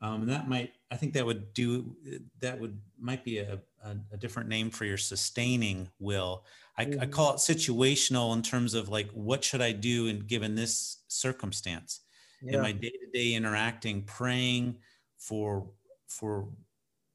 [0.00, 1.96] Um, and that might, I think that would do,
[2.40, 6.44] that would, might be a, a, a different name for your sustaining will.
[6.76, 6.88] I, mm.
[6.88, 7.10] I mm-hmm.
[7.10, 12.00] call it situational in terms of like, what should I do in given this circumstance?
[12.42, 12.56] yeah.
[12.56, 14.76] in my day-to-day interacting praying
[15.18, 15.66] for
[16.06, 16.48] for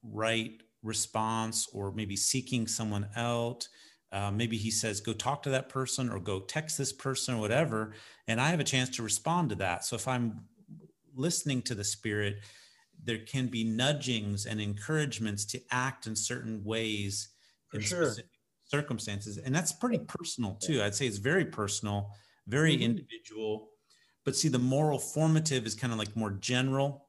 [0.02, 3.66] right response or maybe seeking someone out
[4.14, 7.40] uh, maybe he says go talk to that person or go text this person or
[7.40, 7.92] whatever
[8.28, 10.40] and i have a chance to respond to that so if i'm
[11.14, 12.36] listening to the spirit
[13.02, 17.28] there can be nudgings and encouragements to act in certain ways
[17.68, 18.14] For in sure.
[18.64, 22.10] circumstances and that's pretty personal too i'd say it's very personal
[22.46, 22.84] very mm-hmm.
[22.84, 23.68] individual
[24.24, 27.06] but see, the moral formative is kind of like more general.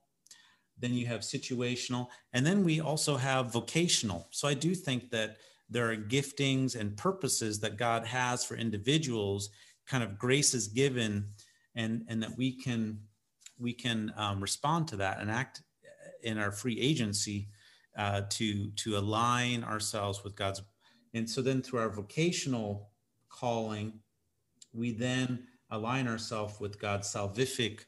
[0.77, 2.07] Then you have situational.
[2.33, 4.27] And then we also have vocational.
[4.31, 5.37] So I do think that
[5.69, 9.49] there are giftings and purposes that God has for individuals,
[9.87, 11.29] kind of grace is given,
[11.75, 12.99] and, and that we can
[13.57, 15.61] we can um, respond to that and act
[16.23, 17.47] in our free agency
[17.97, 20.61] uh, to to align ourselves with God's.
[21.13, 22.89] And so then through our vocational
[23.29, 23.99] calling,
[24.73, 27.81] we then align ourselves with God's salvific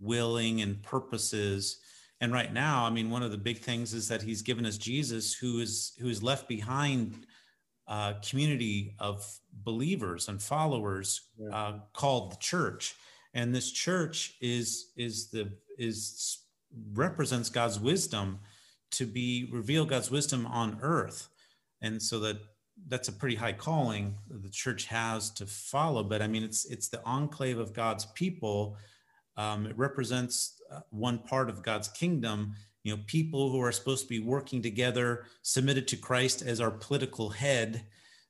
[0.00, 1.78] willing and purposes.
[2.22, 4.78] And right now, I mean, one of the big things is that He's given us
[4.78, 7.26] Jesus, who is who is left behind
[7.88, 11.48] a community of believers and followers yeah.
[11.48, 12.94] uh, called the church.
[13.34, 16.38] And this church is is the is
[16.94, 18.38] represents God's wisdom
[18.92, 21.28] to be reveal God's wisdom on earth.
[21.80, 22.36] And so that
[22.86, 26.88] that's a pretty high calling the church has to follow but i mean it's it's
[26.88, 28.76] the enclave of god's people
[29.36, 34.02] um, it represents uh, one part of god's kingdom you know people who are supposed
[34.02, 37.84] to be working together submitted to christ as our political head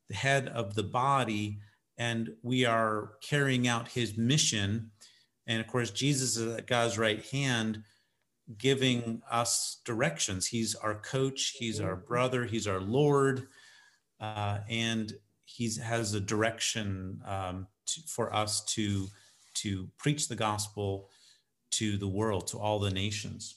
[0.09, 1.59] the head of the body
[1.99, 4.91] and we are carrying out his mission.
[5.47, 7.83] And of course jesus is at god's right hand
[8.59, 10.47] giving us directions.
[10.47, 11.55] He's our coach.
[11.59, 12.45] He's our brother.
[12.45, 13.47] He's our lord.
[14.21, 15.13] Uh, and
[15.45, 19.07] he has a direction um, to, for us to
[19.55, 21.09] to preach the gospel
[21.73, 23.57] to the world to all the nations.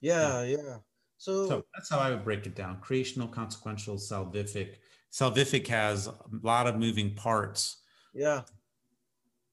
[0.00, 0.76] Yeah yeah.
[1.16, 4.76] so, so that's how i would break it down creational consequential salvific.
[5.12, 7.78] Salvific has a lot of moving parts.
[8.14, 8.42] Yeah.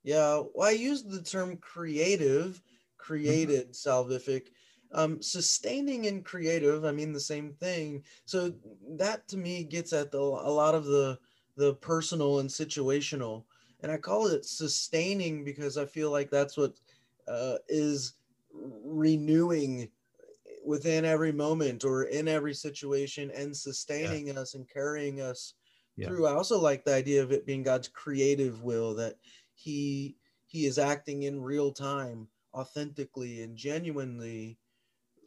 [0.04, 2.62] Yeah well i use the term creative
[2.98, 3.90] created mm-hmm.
[3.90, 4.48] salvific.
[4.92, 8.04] Um, sustaining and creative i mean the same thing.
[8.26, 8.54] So
[8.98, 11.18] that to me gets at the, a lot of the
[11.58, 13.46] the personal and situational.
[13.82, 16.76] And i call it sustaining because i feel like that's what
[17.28, 18.14] uh, is
[18.84, 19.90] renewing
[20.66, 24.34] within every moment or in every situation and sustaining yeah.
[24.34, 25.54] us and carrying us
[25.96, 26.08] yeah.
[26.08, 29.16] through i also like the idea of it being god's creative will that
[29.54, 30.16] he
[30.48, 34.58] he is acting in real time authentically and genuinely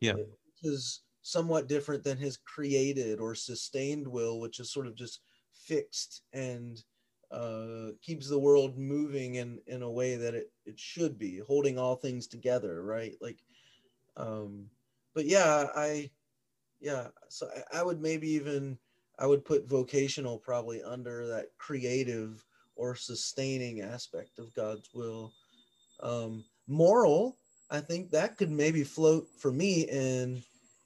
[0.00, 0.14] yeah
[0.62, 5.20] is somewhat different than his created or sustained will which is sort of just
[5.54, 6.82] fixed and
[7.30, 11.78] uh, keeps the world moving in in a way that it, it should be holding
[11.78, 13.14] all things together right?
[13.20, 13.38] Like
[14.16, 14.66] um
[15.14, 16.10] but yeah i
[16.80, 18.76] yeah so I, I would maybe even
[19.18, 22.44] i would put vocational probably under that creative
[22.76, 25.32] or sustaining aspect of god's will.
[26.00, 27.36] Um moral
[27.70, 30.42] I think that could maybe float for me in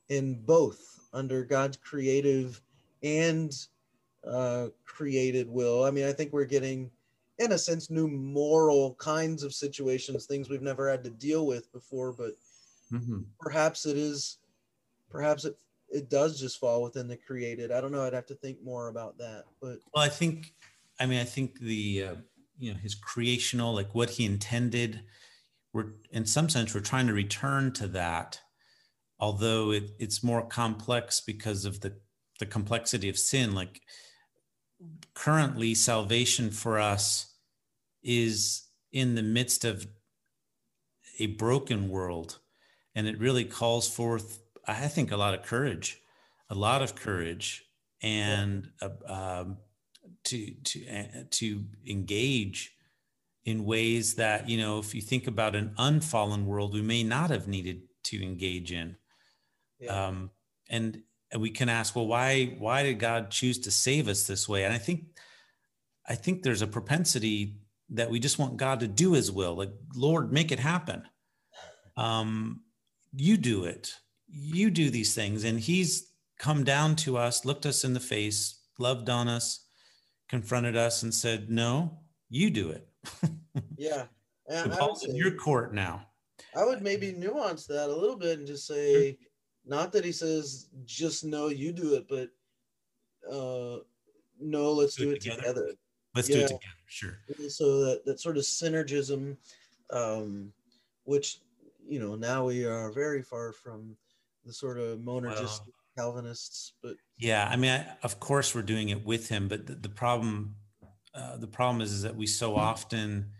[0.08, 0.80] in both
[1.12, 2.60] under God's creative
[3.02, 3.52] and
[4.26, 5.84] uh, created will.
[5.84, 6.90] I mean, I think we're getting,
[7.38, 11.72] in a sense, new moral kinds of situations, things we've never had to deal with
[11.72, 12.12] before.
[12.12, 12.32] But
[12.92, 13.20] mm-hmm.
[13.40, 14.38] perhaps it is,
[15.10, 15.56] perhaps it
[15.88, 17.70] it does just fall within the created.
[17.70, 18.02] I don't know.
[18.02, 19.44] I'd have to think more about that.
[19.60, 20.54] But well, I think,
[20.98, 22.14] I mean, I think the uh,
[22.58, 25.02] you know his creational, like what he intended
[25.72, 28.40] we're in some sense we're trying to return to that
[29.18, 31.94] although it, it's more complex because of the
[32.38, 33.80] the complexity of sin like
[35.14, 37.34] currently salvation for us
[38.02, 39.86] is in the midst of
[41.18, 42.38] a broken world
[42.94, 46.00] and it really calls forth i think a lot of courage
[46.50, 47.64] a lot of courage
[48.02, 49.56] and uh, um,
[50.24, 52.72] to to uh, to engage
[53.44, 57.30] in ways that you know if you think about an unfallen world we may not
[57.30, 58.96] have needed to engage in
[59.78, 60.06] yeah.
[60.06, 60.30] um,
[60.68, 64.48] and, and we can ask well why why did god choose to save us this
[64.48, 64.64] way?
[64.64, 65.06] And i think
[66.08, 67.56] i think there's a propensity
[67.90, 71.02] that we just want god to do his will like lord make it happen.
[71.96, 72.62] Um,
[73.14, 73.94] you do it.
[74.26, 75.44] You do these things.
[75.44, 79.66] And he's come down to us looked us in the face loved on us
[80.28, 81.98] confronted us and said no
[82.30, 82.88] you do it.
[83.76, 84.04] Yeah.
[84.48, 86.06] And the ball's in your court now.
[86.56, 89.18] I would maybe nuance that a little bit and just say,
[89.66, 92.30] not that he says just no, you do it, but
[93.30, 93.78] uh,
[94.40, 95.40] no, let's do, do it, together.
[95.40, 95.72] together.
[96.14, 96.36] Let's yeah.
[96.36, 97.18] do it together, sure.
[97.48, 99.36] So that that sort of synergism,
[99.90, 100.52] um,
[101.04, 101.40] which
[101.86, 103.96] you know now we are very far from
[104.44, 108.88] the sort of monergist well, Calvinists, but yeah, I mean, I, of course we're doing
[108.88, 110.56] it with him, but the, the problem
[111.14, 113.30] uh, the problem is, is that we so often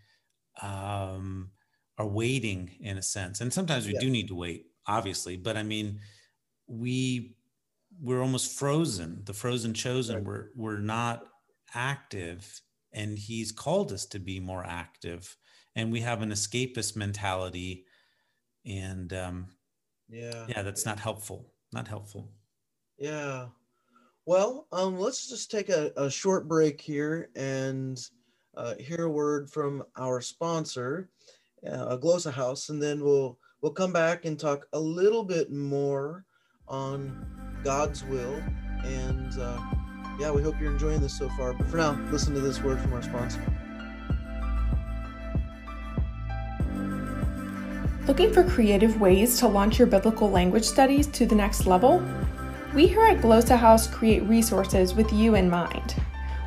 [0.60, 1.50] um,
[1.98, 4.00] are waiting in a sense, and sometimes we yeah.
[4.00, 5.36] do need to wait, obviously.
[5.36, 6.00] But I mean,
[6.66, 7.36] we
[8.00, 9.22] we're almost frozen.
[9.24, 10.16] The frozen chosen.
[10.16, 10.24] Right.
[10.24, 11.24] We're we're not
[11.74, 12.60] active,
[12.92, 15.36] and He's called us to be more active,
[15.76, 17.84] and we have an escapist mentality,
[18.64, 19.46] and um,
[20.08, 21.52] yeah, yeah, that's not helpful.
[21.72, 22.30] Not helpful.
[22.98, 23.46] Yeah.
[24.24, 28.00] Well, um, let's just take a, a short break here and
[28.56, 31.08] uh, hear a word from our sponsor,
[31.68, 36.24] uh, Glossa House, and then we'll we'll come back and talk a little bit more
[36.68, 37.26] on
[37.64, 38.42] God's will.
[38.84, 39.58] And uh,
[40.18, 41.54] yeah, we hope you're enjoying this so far.
[41.54, 43.40] But for now, listen to this word from our sponsor.
[48.08, 52.04] Looking for creative ways to launch your biblical language studies to the next level?
[52.74, 56.01] We here at Glossa House create resources with you in mind.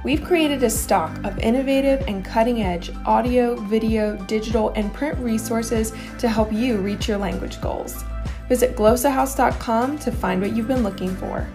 [0.06, 5.94] We've created a stock of innovative and cutting edge audio, video, digital, and print resources
[6.20, 8.04] to help you reach your language goals.
[8.48, 11.50] Visit glossahouse.com to find what you've been looking for.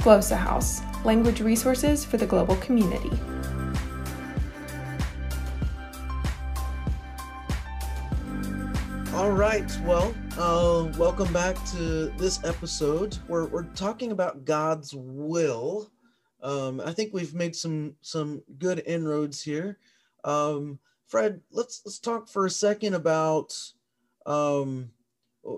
[0.00, 3.08] Glossa House, language resources for the global community.
[9.14, 9.80] All right.
[9.82, 13.16] Well, uh, welcome back to this episode.
[13.28, 15.90] We're, we're talking about God's will.
[16.44, 19.78] Um, I think we've made some some good inroads here.
[20.24, 23.56] Um, Fred, let's let's talk for a second about
[24.26, 24.90] um,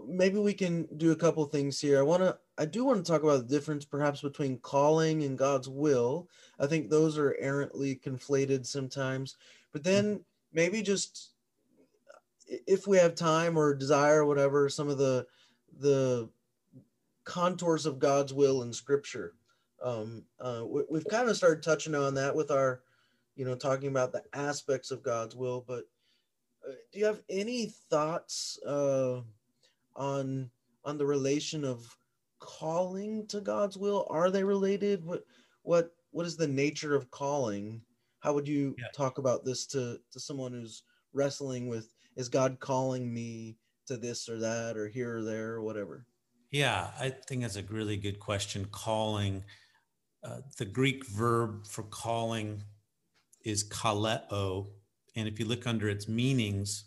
[0.06, 1.98] maybe we can do a couple things here.
[1.98, 5.36] I want to I do want to talk about the difference perhaps between calling and
[5.36, 6.28] God's will.
[6.60, 9.36] I think those are errantly conflated sometimes.
[9.72, 10.20] But then
[10.52, 11.30] maybe just
[12.46, 15.26] if we have time or desire or whatever, some of the
[15.80, 16.28] the
[17.24, 19.34] contours of God's will in Scripture.
[19.82, 22.82] Um, uh, we, we've kind of started touching on that with our,
[23.34, 25.64] you know, talking about the aspects of God's will.
[25.66, 25.84] But
[26.66, 29.20] uh, do you have any thoughts uh,
[29.94, 30.50] on
[30.84, 31.96] on the relation of
[32.38, 34.06] calling to God's will?
[34.10, 35.04] Are they related?
[35.04, 35.24] What
[35.62, 37.82] what what is the nature of calling?
[38.20, 38.86] How would you yeah.
[38.94, 43.56] talk about this to to someone who's wrestling with is God calling me
[43.86, 46.06] to this or that or here or there or whatever?
[46.50, 48.66] Yeah, I think that's a really good question.
[48.70, 49.44] Calling,
[50.26, 52.62] uh, the Greek verb for calling
[53.44, 54.66] is kaleo.
[55.14, 56.84] And if you look under its meanings,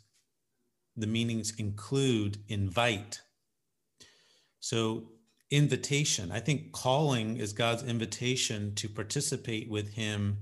[0.96, 3.22] the meanings include invite.
[4.60, 5.12] So,
[5.50, 10.40] invitation, I think calling is God's invitation to participate with Him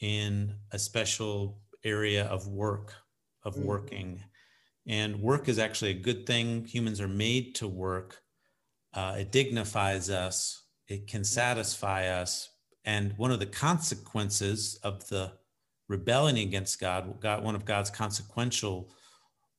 [0.00, 2.92] in a special area of work,
[3.44, 3.64] of mm-hmm.
[3.64, 4.20] working.
[4.86, 6.66] And work is actually a good thing.
[6.66, 8.22] Humans are made to work
[8.96, 11.24] uh, it dignifies us, it can mm-hmm.
[11.24, 12.50] satisfy us.
[12.84, 15.32] And one of the consequences of the
[15.88, 18.90] rebellion against God, God, one of God's consequential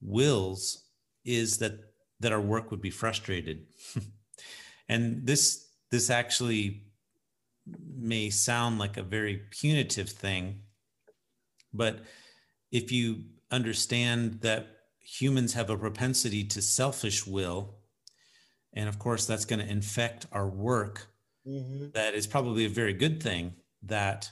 [0.02, 0.86] wills
[1.26, 1.80] is that
[2.20, 3.66] that our work would be frustrated.
[4.90, 6.84] and this this actually
[7.98, 10.62] may sound like a very punitive thing,
[11.74, 12.00] but
[12.72, 14.68] if you understand that
[15.00, 17.78] humans have a propensity to selfish will
[18.78, 21.08] and of course, that's going to infect our work.
[21.48, 21.88] Mm-hmm.
[21.93, 24.30] That is probably a very good thing that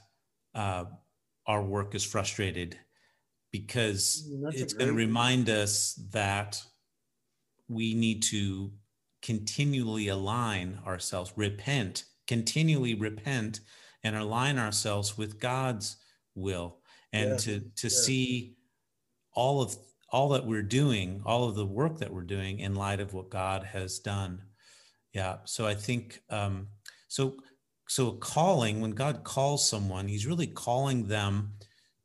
[0.53, 0.86] uh,
[1.47, 2.78] our work is frustrated
[3.51, 6.61] because it's going to remind us that
[7.70, 8.72] we need to
[9.22, 13.61] continually align ourselves, repent, continually repent,
[14.03, 15.97] and align ourselves with God's
[16.36, 16.80] will,
[17.13, 17.38] and yeah.
[17.38, 17.89] to to yeah.
[17.89, 18.55] see
[19.34, 19.76] all of
[20.11, 23.30] all that we're doing, all of the work that we're doing in light of what
[23.30, 24.41] God has done.
[25.13, 25.38] Yeah.
[25.45, 26.68] So I think um,
[27.08, 27.38] so.
[27.88, 31.53] So calling when God calls someone, He's really calling them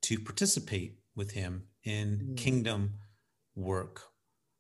[0.03, 2.37] to participate with Him in mm.
[2.37, 2.99] kingdom
[3.55, 4.03] work,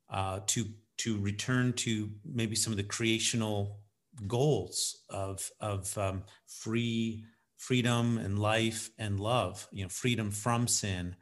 [0.08, 0.64] uh, to
[0.98, 3.80] to return to maybe some of the creational
[4.26, 7.22] goals of of um, free
[7.58, 9.68] freedom and life and love.
[9.72, 11.16] You know, freedom from sin.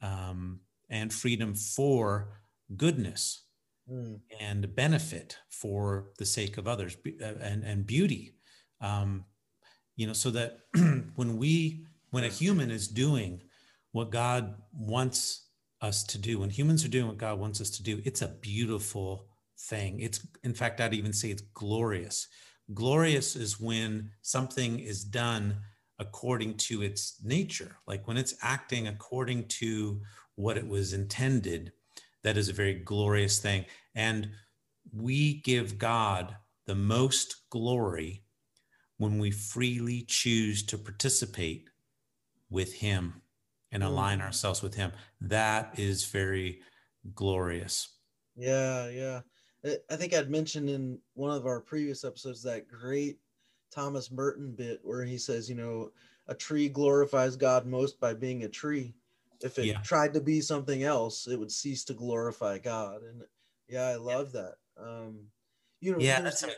[0.00, 0.60] Um,
[0.90, 2.40] and freedom for
[2.76, 3.44] goodness
[3.90, 4.20] mm.
[4.40, 8.33] and benefit for the sake of others uh, and, and beauty.
[8.84, 9.24] Um,
[9.96, 10.58] you know, so that
[11.14, 13.42] when we, when a human is doing
[13.92, 15.46] what God wants
[15.80, 18.36] us to do, when humans are doing what God wants us to do, it's a
[18.40, 19.28] beautiful
[19.58, 20.00] thing.
[20.00, 22.28] It's, in fact, I'd even say it's glorious.
[22.72, 25.56] Glorious is when something is done
[25.98, 30.00] according to its nature, like when it's acting according to
[30.34, 31.72] what it was intended,
[32.22, 33.64] that is a very glorious thing.
[33.94, 34.30] And
[34.92, 38.23] we give God the most glory
[38.98, 41.68] when we freely choose to participate
[42.50, 43.22] with Him
[43.72, 43.86] and mm.
[43.86, 44.92] align ourselves with Him.
[45.20, 46.60] That is very
[47.14, 47.88] glorious.
[48.36, 49.20] Yeah, yeah.
[49.90, 53.18] I think I'd mentioned in one of our previous episodes that great
[53.72, 55.90] Thomas Merton bit where he says, you know,
[56.28, 58.94] a tree glorifies God most by being a tree
[59.44, 59.78] if it yeah.
[59.82, 63.02] tried to be something else, it would cease to glorify God.
[63.02, 63.22] And
[63.68, 64.40] yeah, I love yeah.
[64.40, 64.54] that.
[64.82, 65.18] Um,
[65.80, 66.48] you know, yeah, that's a,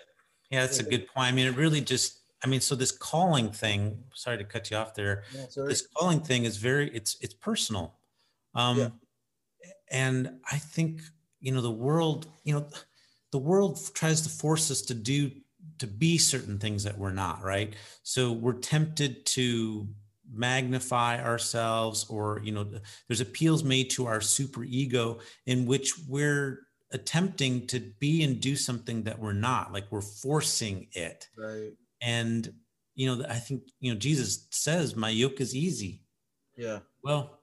[0.51, 1.29] yeah, that's a good point.
[1.29, 4.77] I mean, it really just, I mean, so this calling thing, sorry to cut you
[4.77, 5.25] off there.
[5.67, 7.95] this calling thing is very, it's, it's personal.
[8.55, 8.89] Um, yeah.
[9.91, 11.01] and I think,
[11.41, 12.67] you know, the world, you know,
[13.33, 15.31] the world tries to force us to do,
[15.79, 17.75] to be certain things that we're not, right?
[18.03, 19.89] So we're tempted to
[20.33, 22.67] magnify ourselves or you know
[23.09, 26.61] there's appeals made to our super ego in which we're
[26.93, 32.53] attempting to be and do something that we're not like we're forcing it right and
[32.95, 36.03] you know i think you know jesus says my yoke is easy.
[36.57, 36.81] Yeah.
[37.03, 37.39] Well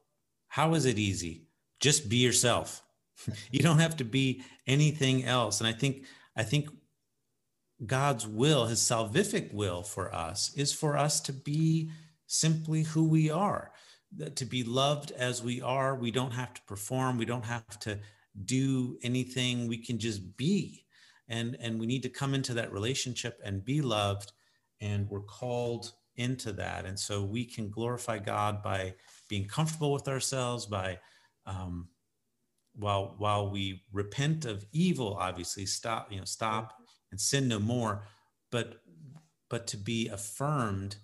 [0.47, 1.47] how is it easy?
[1.79, 2.83] Just be yourself.
[3.51, 5.59] You don't have to be anything else.
[5.61, 6.69] And i think i think
[7.85, 11.91] god's will his salvific will for us is for us to be
[12.33, 13.71] simply who we are.
[14.35, 17.99] To be loved as we are, we don't have to perform, we don't have to
[18.45, 20.85] do anything, we can just be.
[21.29, 24.33] And, and we need to come into that relationship and be loved,
[24.83, 26.85] and we're called into that.
[26.85, 28.93] And so we can glorify God by
[29.29, 30.99] being comfortable with ourselves, by
[31.45, 31.87] um,
[32.75, 36.73] while while we repent of evil, obviously stop, you know, stop
[37.11, 38.07] and sin no more,
[38.51, 38.81] but
[39.49, 40.97] but to be affirmed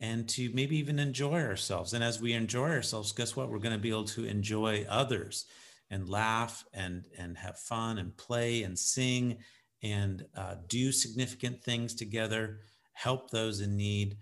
[0.00, 1.94] and to maybe even enjoy ourselves.
[1.94, 3.48] And as we enjoy ourselves, guess what?
[3.48, 5.46] We're going to be able to enjoy others
[5.90, 9.38] and laugh and and have fun and play and sing
[9.82, 12.60] and uh, do significant things together,
[12.94, 14.16] help those in need,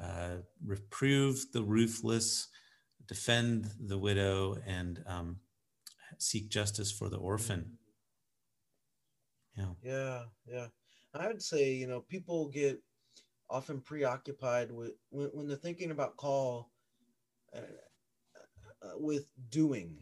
[0.00, 2.48] uh, reprove the ruthless,
[3.06, 5.36] defend the widow, and um,
[6.18, 7.78] seek justice for the orphan.
[9.56, 9.72] Yeah.
[9.82, 10.22] Yeah.
[10.46, 10.66] Yeah.
[11.14, 12.80] I would say, you know, people get
[13.50, 16.70] often preoccupied with when, when they're thinking about call
[17.54, 17.60] uh,
[18.82, 19.98] uh, with doing.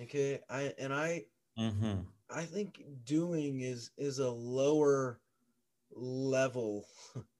[0.00, 0.40] Okay.
[0.48, 1.24] I, and I,
[1.58, 2.00] mm-hmm.
[2.30, 5.20] I think doing is, is a lower
[5.92, 6.86] level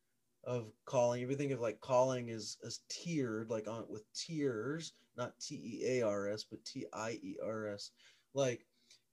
[0.47, 1.23] of calling.
[1.23, 5.57] If you think of like calling is as tiered, like on with tiers, not T
[5.57, 7.91] E A R S, but T I E R S.
[8.33, 8.65] Like,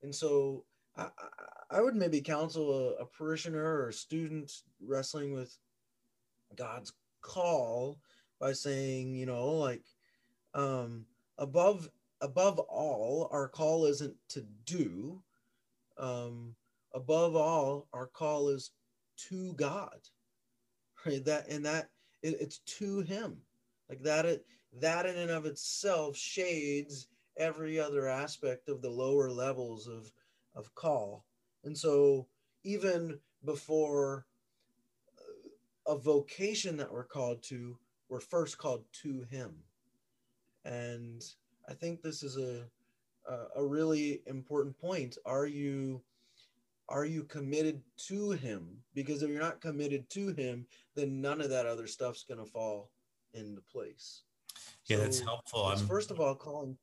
[0.04, 0.66] and so
[0.96, 1.08] I,
[1.72, 5.58] I would maybe counsel a, a parishioner or a student wrestling with
[6.56, 8.00] God's call
[8.40, 9.84] by saying, you know, like,
[10.54, 11.06] um,
[11.38, 11.90] above
[12.22, 15.22] above all, our call isn't to do.
[15.98, 16.56] Um,
[16.94, 18.72] above all, our call is
[19.30, 20.00] to God.
[21.06, 21.24] Right?
[21.26, 21.90] That and that
[22.22, 23.38] it, it's to Him.
[23.90, 24.26] Like that.
[24.26, 24.46] It
[24.80, 30.12] that in and of itself shades every other aspect of the lower levels of
[30.56, 31.26] of call
[31.64, 32.28] and so
[32.64, 34.26] even before
[35.18, 37.78] uh, a vocation that we're called to
[38.10, 39.52] we're first called to him
[40.66, 41.24] and
[41.68, 42.66] i think this is a
[43.56, 46.02] a really important point are you
[46.90, 48.78] are you committed to him?
[48.94, 50.66] Because if you're not committed to him
[50.96, 52.92] then none of that other stuff's going to fall
[53.34, 54.24] into place.
[54.86, 56.78] Yeah so that's helpful first of all calling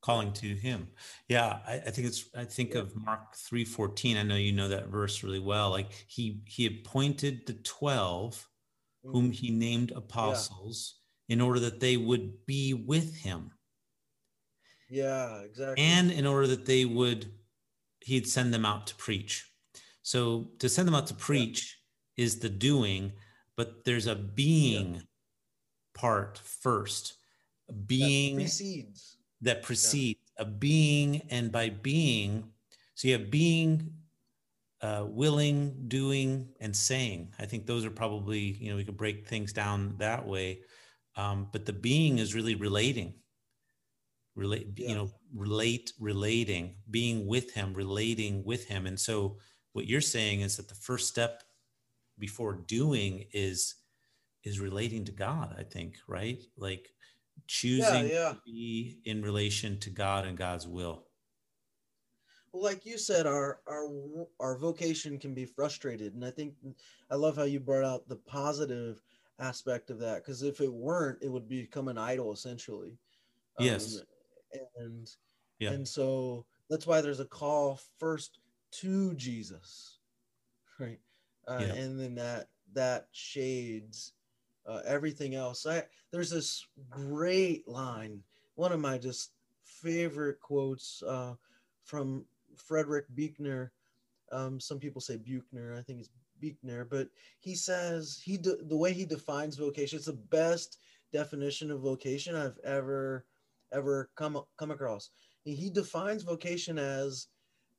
[0.00, 0.88] calling to him.
[1.28, 2.80] Yeah I, I, think it's i think yeah.
[2.80, 5.70] of mark 314 i know you know that verse really well.
[5.70, 9.10] Like he he appointed the 12 mm-hmm.
[9.10, 10.96] whom he named apostles
[11.28, 11.34] yeah.
[11.34, 13.50] in order that they would be with him.
[14.90, 15.82] Yeah exactly.
[15.82, 17.32] And in order that they would
[18.04, 19.50] he'd send them out to preach
[20.02, 21.78] so to send them out to preach
[22.16, 22.24] yeah.
[22.24, 23.12] is the doing
[23.56, 25.02] but there's a being
[25.94, 27.14] part first
[27.86, 30.42] being that precedes that precedes yeah.
[30.42, 32.44] a being, and by being,
[32.94, 33.92] so you have being,
[34.80, 37.32] uh, willing, doing, and saying.
[37.38, 40.60] I think those are probably, you know, we could break things down that way.
[41.16, 43.14] Um, but the being is really relating,
[44.34, 44.88] relate, yeah.
[44.88, 48.86] you know, relate, relating, being with him, relating with him.
[48.86, 49.38] And so
[49.72, 51.42] what you're saying is that the first step
[52.18, 53.76] before doing is
[54.44, 56.42] is relating to God, I think, right?
[56.58, 56.88] Like
[57.46, 58.28] choosing yeah, yeah.
[58.30, 61.06] to be in relation to God and God's will.
[62.52, 63.88] Well, like you said, our our
[64.38, 66.54] our vocation can be frustrated, and I think
[67.10, 69.02] I love how you brought out the positive
[69.40, 72.96] aspect of that because if it weren't, it would become an idol essentially.
[73.58, 73.96] Yes.
[73.96, 74.02] Um,
[74.76, 75.10] and
[75.58, 75.70] yeah.
[75.70, 78.38] and so that's why there's a call first
[78.72, 79.98] to Jesus,
[80.80, 80.98] right?
[81.46, 81.74] Uh, yeah.
[81.74, 84.12] And then that that shades
[84.66, 85.66] uh, everything else.
[85.66, 88.20] I there's this great line,
[88.54, 89.32] one of my just
[89.64, 91.34] favorite quotes uh,
[91.84, 92.24] from
[92.56, 93.72] Frederick Buechner.
[94.32, 97.08] Um, some people say Buchner, I think it's Buechner, but
[97.40, 99.96] he says he de- the way he defines vocation.
[99.96, 100.78] It's the best
[101.12, 103.24] definition of vocation I've ever
[103.72, 105.10] ever come come across.
[105.44, 107.28] He defines vocation as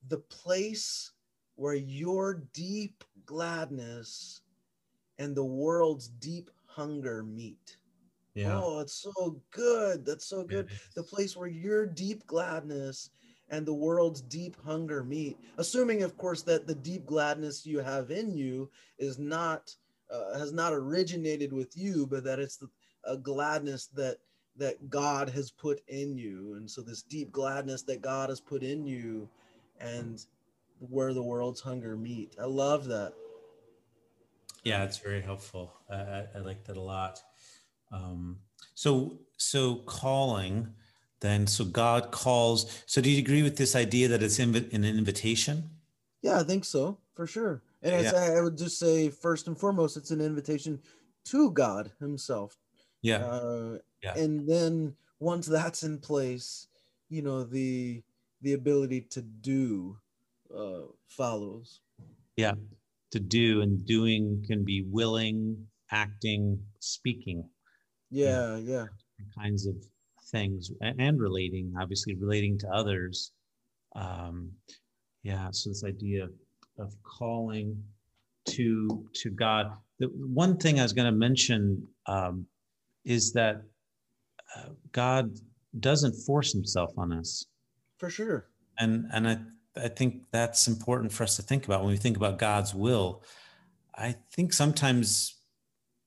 [0.08, 1.12] the place
[1.56, 4.42] where your deep gladness
[5.18, 7.78] and the world's deep hunger meet.
[8.36, 8.60] Yeah.
[8.62, 10.06] Oh, it's so good.
[10.06, 10.70] That's so good.
[10.94, 13.10] The place where your deep gladness
[13.50, 15.38] and the world's deep hunger meet.
[15.58, 18.70] Assuming, of course, that the deep gladness you have in you
[19.00, 19.74] is not
[20.12, 22.68] uh, has not originated with you, but that it's the,
[23.06, 24.18] a gladness that
[24.58, 26.56] that God has put in you.
[26.56, 29.28] And so this deep gladness that God has put in you
[29.80, 30.24] and
[30.80, 32.36] where the world's hunger meet.
[32.42, 33.14] I love that.
[34.64, 35.74] Yeah, it's very helpful.
[35.90, 37.22] I, I like that a lot.
[37.92, 38.40] Um,
[38.74, 40.74] so, so calling,
[41.20, 42.84] then, so God calls.
[42.86, 45.70] So, do you agree with this idea that it's inv- an invitation?
[46.22, 47.62] Yeah, I think so, for sure.
[47.84, 48.34] And yeah.
[48.36, 50.82] I would just say, first and foremost, it's an invitation
[51.26, 52.58] to God Himself.
[53.02, 53.18] Yeah.
[53.18, 54.24] Uh, yeah.
[54.24, 56.68] And then once that's in place,
[57.10, 58.04] you know, the
[58.42, 59.98] the ability to do
[60.56, 61.82] uh, follows.
[62.38, 62.54] Yeah
[63.16, 65.56] to do, and doing can be willing,
[65.90, 67.48] acting, speaking.
[68.12, 68.88] Yeah, yeah.
[69.38, 69.76] Kinds of
[70.32, 73.32] things and relating, obviously relating to others.
[73.96, 74.52] Um,
[75.24, 76.28] yeah, so this idea
[76.78, 77.82] of calling
[78.50, 79.72] to to God.
[80.00, 82.46] The one thing I was going to mention um,
[83.06, 83.62] is that
[84.92, 85.38] God
[85.80, 87.46] doesn't force Himself on us.
[87.98, 88.48] For sure.
[88.80, 89.38] And and I
[89.78, 93.24] I think that's important for us to think about when we think about God's will.
[93.96, 95.36] I think sometimes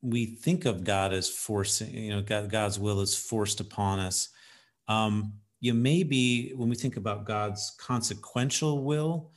[0.02, 4.28] we think of God as forcing, you know, God, God's will is forced upon us.
[4.86, 9.32] Um, you maybe when we think about God's consequential will,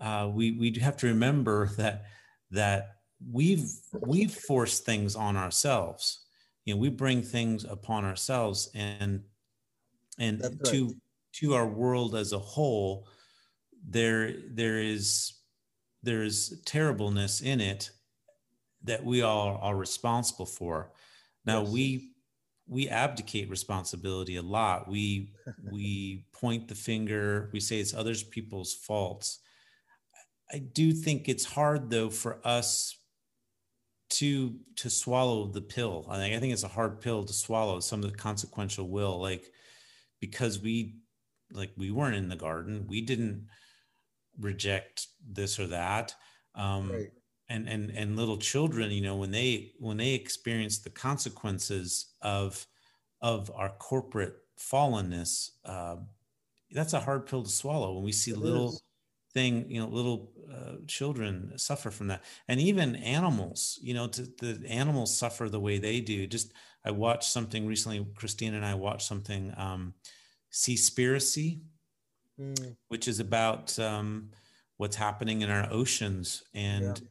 [0.00, 2.04] uh, we we have to remember that
[2.50, 2.96] that
[3.32, 3.68] we've
[4.00, 6.23] we've forced things on ourselves.
[6.64, 9.22] You know, we bring things upon ourselves, and
[10.18, 10.94] and That's to
[11.34, 13.08] to our world as a whole,
[13.86, 15.34] there there is
[16.02, 17.90] there is terribleness in it
[18.84, 20.92] that we all are responsible for.
[21.44, 21.70] Now yes.
[21.70, 22.10] we
[22.66, 24.88] we abdicate responsibility a lot.
[24.88, 25.32] We
[25.70, 27.50] we point the finger.
[27.52, 29.40] We say it's other people's faults.
[30.52, 32.96] I do think it's hard though for us
[34.18, 36.06] to to swallow the pill.
[36.08, 37.80] I think I think it's a hard pill to swallow.
[37.80, 39.50] Some of the consequential will, like
[40.20, 40.96] because we
[41.52, 42.86] like we weren't in the garden.
[42.88, 43.46] We didn't
[44.38, 46.14] reject this or that.
[46.54, 47.10] Um, right
[47.48, 52.66] and and and little children you know when they when they experience the consequences of
[53.20, 55.96] of our corporate fallenness uh,
[56.70, 58.82] that's a hard pill to swallow when we see it little is.
[59.34, 62.22] Thing you know little uh, children suffer from that.
[62.48, 66.26] And even animals you know to, the animals suffer the way they do.
[66.26, 66.52] Just
[66.86, 69.94] i watched something recently christine and i watched something um
[70.52, 71.60] seaspiracy
[72.40, 72.76] mm.
[72.88, 74.30] which is about um,
[74.76, 76.42] what's happening in our oceans.
[76.54, 77.08] And yeah.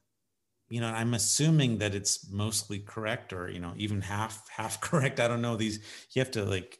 [0.69, 5.19] you know i'm assuming that it's mostly correct or you know even half half correct.
[5.19, 5.79] I don't know these
[6.11, 6.79] you have to like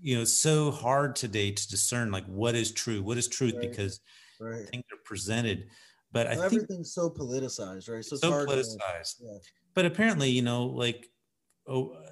[0.00, 3.54] you know it's so hard today to discern like what is true what is truth
[3.54, 3.68] right.
[3.68, 4.00] because
[4.40, 4.68] right.
[4.68, 5.68] things are presented
[6.12, 9.38] but well, i think everything's so politicized right so, so politicized to, yeah.
[9.74, 11.08] but apparently you know like
[11.66, 12.10] oh uh,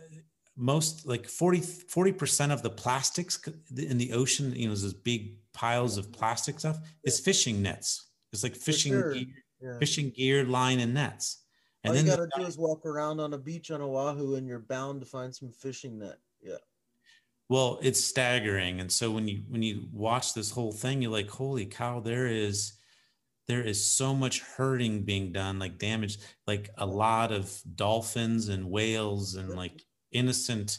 [0.56, 3.40] most like 40 percent of the plastics
[3.76, 8.42] in the ocean you know those big piles of plastic stuff is fishing nets it's
[8.42, 9.14] like fishing sure
[9.62, 9.78] yeah.
[9.78, 11.44] fishing gear, line, and nets.
[11.84, 14.34] And All then you got to do is walk around on a beach on Oahu,
[14.34, 16.18] and you're bound to find some fishing net.
[17.53, 21.28] Well, it's staggering, and so when you when you watch this whole thing, you're like,
[21.28, 22.72] "Holy cow!" There is
[23.46, 28.70] there is so much hurting being done, like damage, like a lot of dolphins and
[28.70, 29.82] whales and like
[30.12, 30.78] innocent,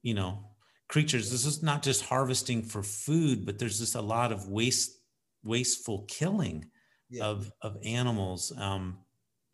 [0.00, 0.52] you know,
[0.88, 1.30] creatures.
[1.30, 4.98] This is not just harvesting for food, but there's just a lot of waste,
[5.44, 6.70] wasteful killing
[7.10, 7.26] yeah.
[7.26, 8.50] of of animals.
[8.56, 9.00] Um,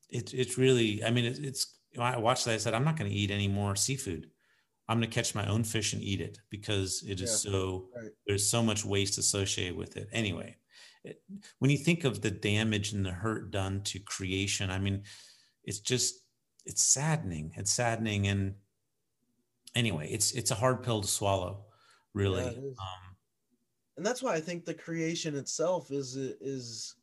[0.09, 1.03] it's it's really.
[1.03, 1.81] I mean, it, it's.
[1.99, 2.55] I watched that.
[2.55, 4.31] I said, I'm not going to eat any more seafood.
[4.89, 7.89] I'm going to catch my own fish and eat it because it is yeah, so.
[7.97, 8.11] Right.
[8.27, 10.09] There's so much waste associated with it.
[10.13, 10.57] Anyway,
[11.05, 11.23] it,
[11.59, 15.05] when you think of the damage and the hurt done to creation, I mean,
[15.65, 16.23] it's just
[16.65, 17.53] it's saddening.
[17.57, 18.55] It's saddening, and
[19.75, 21.65] anyway, it's it's a hard pill to swallow,
[22.15, 22.43] really.
[22.43, 23.17] Yeah, um,
[23.97, 26.97] and that's why I think the creation itself is is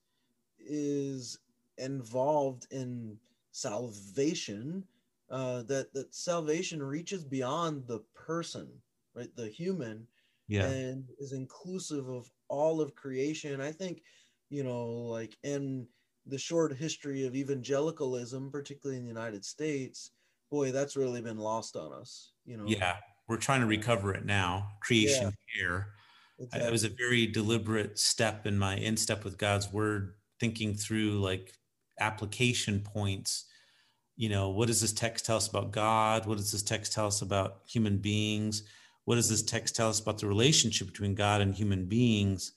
[0.59, 1.39] is
[1.77, 3.17] involved in
[3.51, 4.83] salvation
[5.31, 8.67] uh, that that salvation reaches beyond the person
[9.15, 9.35] right?
[9.35, 10.07] The human
[10.47, 10.67] yeah.
[10.67, 13.61] and is inclusive of all of creation.
[13.61, 14.01] I think
[14.49, 15.87] you know like in
[16.25, 20.11] the short history of evangelicalism particularly in the united states
[20.51, 22.65] boy that's really been lost on us you know?
[22.67, 22.97] Yeah.
[23.27, 24.69] We're trying to recover it now.
[24.81, 25.61] Creation yeah.
[25.61, 25.87] care
[26.39, 26.67] exactly.
[26.67, 31.19] it was a very deliberate step in my in step with god's word thinking through
[31.19, 31.53] like
[31.99, 33.45] application points
[34.19, 37.07] you know what does this text tell us about god what does this text tell
[37.07, 38.63] us about human beings
[39.05, 42.53] what does this text tell us about the relationship between god and human beings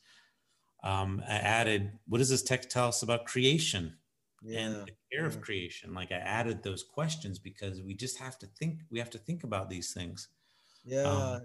[0.85, 3.97] um, i added what does this text tell us about creation
[4.45, 8.39] yeah, and the care of creation like i added those questions because we just have
[8.39, 10.29] to think we have to think about these things
[10.85, 11.43] yeah um,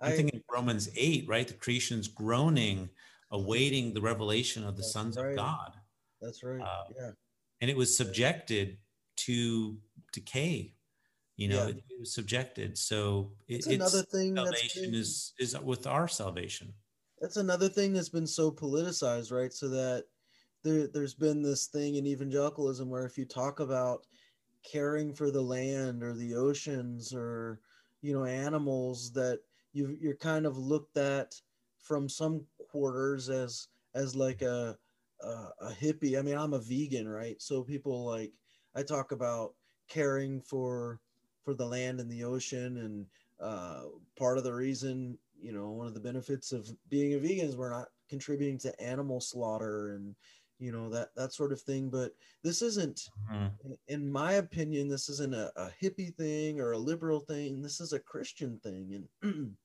[0.00, 2.88] i'm I, thinking romans 8 right the creation's groaning
[3.30, 5.30] awaiting the revelation of the sons right.
[5.30, 5.72] of God.
[6.20, 6.60] That's right.
[6.60, 7.10] Uh, yeah.
[7.60, 8.78] And it was subjected
[9.26, 9.76] to
[10.12, 10.74] decay.
[11.36, 11.68] You know, yeah.
[11.68, 12.76] it, it, was subjected.
[12.76, 14.34] So it, it's another thing.
[14.34, 16.74] Salvation been, is is with our salvation.
[17.20, 19.52] That's another thing that's been so politicized, right?
[19.52, 20.04] So that
[20.64, 24.04] there, there's been this thing in evangelicalism where if you talk about
[24.64, 27.60] caring for the land or the oceans or
[28.02, 29.38] you know animals, that
[29.72, 31.34] you you're kind of looked at
[31.78, 34.76] from some quarters as as like a,
[35.22, 35.28] a
[35.60, 36.18] a hippie.
[36.18, 37.40] I mean, I'm a vegan, right?
[37.40, 38.32] So people like
[38.78, 39.54] I talk about
[39.88, 41.00] caring for
[41.44, 43.06] for the land and the ocean and
[43.40, 43.84] uh,
[44.16, 47.56] part of the reason, you know, one of the benefits of being a vegan is
[47.56, 50.14] we're not contributing to animal slaughter and
[50.60, 51.90] you know that that sort of thing.
[51.90, 52.12] But
[52.44, 53.72] this isn't mm-hmm.
[53.88, 57.62] in my opinion this isn't a, a, hippie thing or a liberal thing.
[57.62, 59.06] This is a christian thing.
[59.22, 59.56] And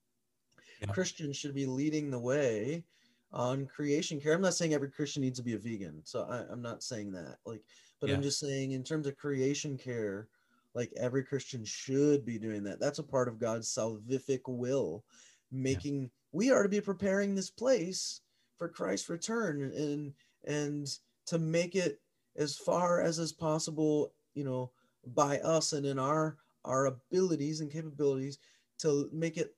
[0.81, 0.91] yeah.
[0.91, 2.83] christians should be leading the way
[3.31, 4.33] on creation care.
[4.33, 6.01] I'm not saying every christian needs to be a vegan.
[6.03, 7.37] So I, am not saying that.
[7.45, 7.63] Like
[8.03, 8.15] but yeah.
[8.15, 10.27] i'm just saying in terms of creation care
[10.75, 15.03] like every christian should be doing that that's a part of god's salvific will
[15.51, 16.07] making yeah.
[16.33, 18.21] we are to be preparing this place
[18.57, 20.13] for christ's return and
[20.45, 20.87] and
[21.25, 21.99] to make it
[22.35, 24.71] as far as is possible, you know,
[25.07, 28.37] by us and in our our abilities and capabilities
[28.79, 29.53] to make it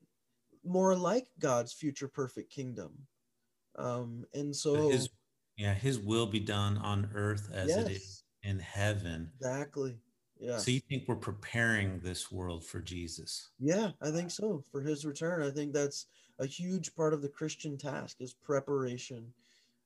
[0.64, 2.92] more like God's future perfect kingdom.
[3.76, 5.08] Um, and so his,
[5.56, 8.15] yeah, his will be done on earth as yes, it is
[8.46, 9.30] in heaven.
[9.38, 9.96] Exactly.
[10.38, 10.58] Yeah.
[10.58, 13.50] So you think we're preparing this world for Jesus?
[13.58, 14.62] Yeah, I think so.
[14.70, 15.42] For his return.
[15.42, 16.06] I think that's
[16.38, 19.32] a huge part of the Christian task is preparation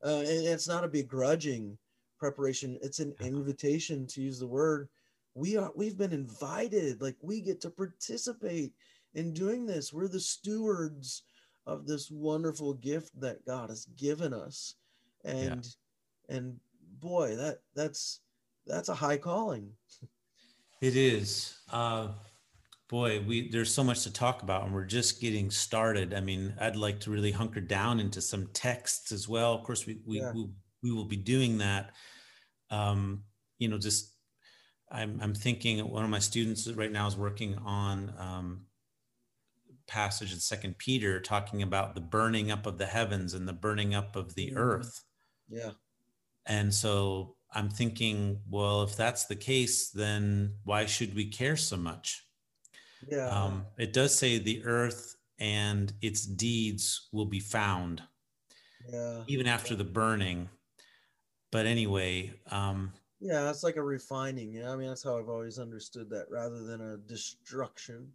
[0.05, 1.77] uh, and it's not a begrudging
[2.19, 4.89] preparation it's an invitation to use the word
[5.35, 8.73] we are we've been invited like we get to participate
[9.15, 11.23] in doing this we're the stewards
[11.67, 14.75] of this wonderful gift that god has given us
[15.25, 15.75] and
[16.29, 16.37] yeah.
[16.37, 16.61] and
[17.01, 18.21] boy that that's
[18.67, 19.71] that's a high calling.
[20.81, 21.59] It is.
[21.71, 22.09] Uh
[22.89, 26.13] boy we there's so much to talk about and we're just getting started.
[26.13, 29.55] I mean i'd like to really hunker down into some texts as well.
[29.55, 30.33] Of course we we, yeah.
[30.33, 30.49] we,
[30.83, 31.93] we, will be doing that.
[32.71, 33.23] Um,
[33.59, 34.15] you know just
[34.91, 38.63] I'm, I'm thinking one of my students right now is working on um,
[39.87, 43.95] passage in second peter talking about the burning up of the heavens and the burning
[43.95, 44.59] up of the mm-hmm.
[44.59, 45.05] earth.
[45.49, 45.71] Yeah.
[46.47, 51.77] And so i'm thinking well if that's the case then why should we care so
[51.77, 52.25] much
[53.09, 53.29] yeah.
[53.29, 58.03] Um, it does say the earth and its deeds will be found.
[58.91, 59.23] Yeah.
[59.27, 60.49] Even after the burning.
[61.51, 64.53] But anyway, um, yeah, it's like a refining.
[64.53, 68.09] Yeah, I mean that's how I've always understood that, rather than a destruction.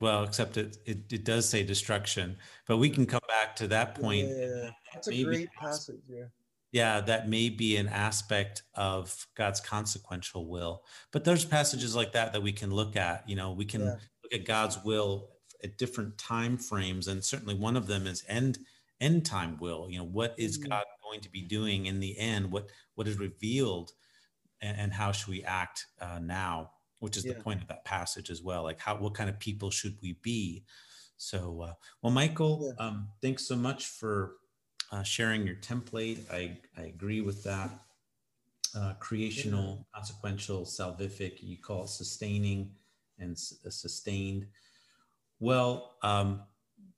[0.00, 3.94] Well, except it it, it does say destruction, but we can come back to that
[3.94, 4.28] point.
[4.28, 6.02] Yeah, that's a great passage.
[6.08, 6.24] Yeah
[6.72, 10.82] yeah, that may be an aspect of God's consequential will.
[11.12, 13.28] But there's passages like that that we can look at.
[13.28, 13.96] You know, we can yeah.
[14.24, 15.28] look at God's will
[15.62, 18.58] at different time frames, and certainly one of them is end
[19.02, 19.86] end time will.
[19.90, 20.70] You know, what is mm-hmm.
[20.70, 22.50] God going to be doing in the end?
[22.50, 23.92] What what is revealed,
[24.62, 26.70] and, and how should we act uh, now?
[27.00, 27.34] Which is yeah.
[27.34, 28.62] the point of that passage as well.
[28.62, 30.64] Like, how what kind of people should we be?
[31.18, 32.86] So, uh, well, Michael, yeah.
[32.86, 34.36] um, thanks so much for
[34.92, 36.30] uh, sharing your template.
[36.30, 37.70] I, I agree with that.
[38.74, 42.70] Uh, creational, consequential, salvific, you call it sustaining
[43.18, 43.32] and
[43.66, 44.46] uh, sustained.
[45.40, 46.42] Well, um,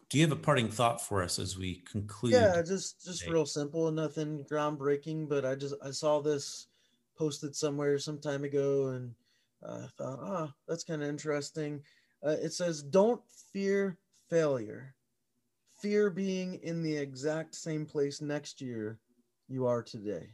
[0.09, 2.35] do you have a parting thought for us as we conclude?
[2.35, 3.33] Yeah, just just today?
[3.33, 6.69] real simple, nothing groundbreaking, but I just I saw this
[7.17, 9.15] posted somewhere some time ago and
[9.65, 11.83] uh, I thought, ah, oh, that's kind of interesting.
[12.25, 13.23] Uh, it says, "Don't
[13.53, 13.99] fear
[14.31, 14.95] failure
[15.81, 18.99] fear being in the exact same place next year
[19.49, 20.29] you are today.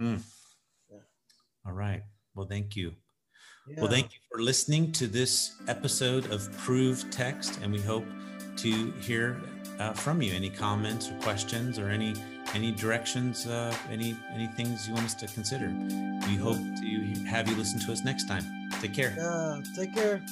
[0.00, 0.20] Mm.
[0.90, 0.98] Yeah.
[1.66, 2.02] All right.
[2.34, 2.92] Well, thank you.
[3.68, 3.80] Yeah.
[3.80, 8.04] Well, thank you for listening to this episode of Proved Text, and we hope
[8.58, 9.40] to hear
[9.78, 10.32] uh, from you.
[10.32, 12.14] Any comments or questions, or any
[12.54, 15.74] any directions, uh, any any things you want us to consider.
[16.28, 18.44] We hope to have you listen to us next time.
[18.80, 19.14] Take care.
[19.16, 19.60] Yeah.
[19.74, 20.22] Take care.